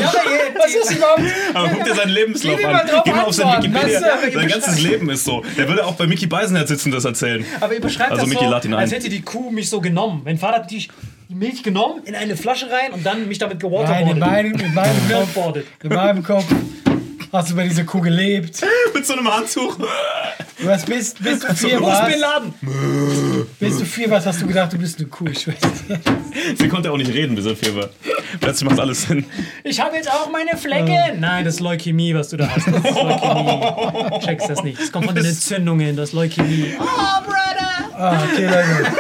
[0.59, 1.21] Was ist das überhaupt?
[1.55, 2.73] Aber guck dir seinen Lebenslauf an.
[2.73, 4.01] mal drauf Geh mal auf sein Wikipedia.
[4.01, 4.39] weißt du?
[4.39, 5.43] Sein ganzes Leben ist so.
[5.57, 7.45] Der würde auch bei Mickey Beisenherz sitzen das erzählen.
[7.61, 8.81] Aber ihr beschreibt Also das Mickey so, lad ihn ein.
[8.81, 10.23] als hätte die Kuh mich so genommen.
[10.25, 10.89] Mein Vater hat die,
[11.29, 13.69] die Milch genommen, in eine Flasche rein und dann mich damit Nein,
[14.09, 14.19] in gewaterboardet.
[14.19, 16.45] meinem, in meinem Kopf, in meinem Kopf
[17.33, 18.61] hast du bei dieser Kuh gelebt.
[18.95, 19.77] Mit so einem Handtuch.
[19.79, 22.55] Du hast, bis, bis du vier Wo ist Bin warst, Laden?
[23.61, 25.27] bis du vier warst, hast du gedacht, du bist eine Kuh.
[25.29, 25.55] Ich weiß
[25.89, 26.59] nicht.
[26.59, 27.89] Sie konnte auch nicht reden, bis er vier war.
[28.41, 29.25] Plötzlich macht alles Sinn.
[29.65, 31.15] Ich habe jetzt auch meine Flecke.
[31.19, 32.67] Nein, das ist Leukämie, was du da hast.
[32.67, 34.11] Das ist Leukämie.
[34.11, 34.81] Du checkst das nicht.
[34.81, 36.75] Das kommt von den Entzündungen, das ist Leukämie.
[36.79, 36.85] Oh,
[37.25, 37.99] Brother!
[37.99, 38.93] Ah, okay, Leute.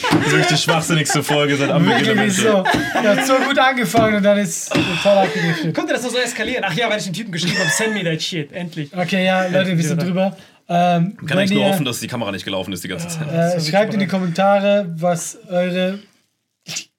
[0.00, 2.64] Das ist wirklich die schwachsinnigste Folge seit Anbeginn Wirklich ist so.
[2.64, 5.74] Hat so gut angefangen und dann ist total abgedriftet.
[5.74, 6.64] Konnte das nur so eskalieren?
[6.66, 8.52] Ach ja, weil ich den Typen geschrieben habe, send me that shit.
[8.52, 8.90] Endlich.
[8.96, 10.36] Okay, ja, Leute, wir sind drüber.
[10.70, 13.26] Ähm, Kann eigentlich nur hoffen, dass die Kamera nicht gelaufen ist die ganze Zeit.
[13.32, 15.98] äh, schreibt in die Kommentare, was eure.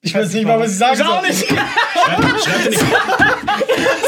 [0.02, 1.28] Ich weiß nicht mal, was ich sagen Ich auch soll.
[1.28, 1.46] nicht.
[1.46, 2.78] Schreibt, schreibt in die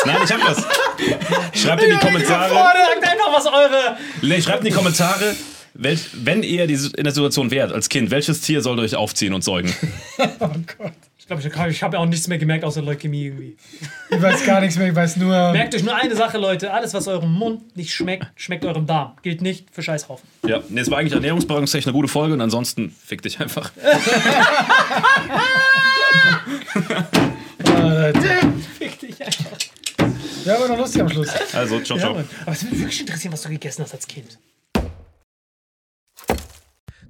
[0.07, 1.61] Nein, ich hab das.
[1.63, 2.53] Schreibt in die Kommentare.
[2.55, 3.97] Sagt einfach, was eure.
[4.23, 5.35] Nee, schreibt in die Kommentare,
[5.75, 9.43] welch, wenn ihr in der Situation wärt als Kind, welches Tier sollt euch aufziehen und
[9.43, 9.73] säugen?
[10.19, 10.49] Oh
[10.79, 10.93] Gott.
[11.19, 13.57] Ich glaube, ich, ich habe ja auch nichts mehr gemerkt außer Leukämie irgendwie.
[14.11, 15.53] Ich weiß gar nichts mehr, ich weiß nur.
[15.53, 16.73] Merkt euch nur eine Sache, Leute.
[16.73, 19.13] Alles, was eurem Mund nicht schmeckt, schmeckt eurem Darm.
[19.23, 20.29] Gilt nicht für Scheißhaufen.
[20.47, 23.71] Ja, nee, es war eigentlich ernährungsberatungstechnisch eine gute Folge und ansonsten fick dich einfach.
[28.79, 29.59] Fick dich einfach.
[30.45, 31.29] ja, aber noch lustig am Schluss.
[31.53, 32.15] Also, ciao, Ja, ciao.
[32.15, 32.29] Mann.
[32.43, 34.39] Aber es würde mich wirklich interessieren, was du gegessen hast als Kind.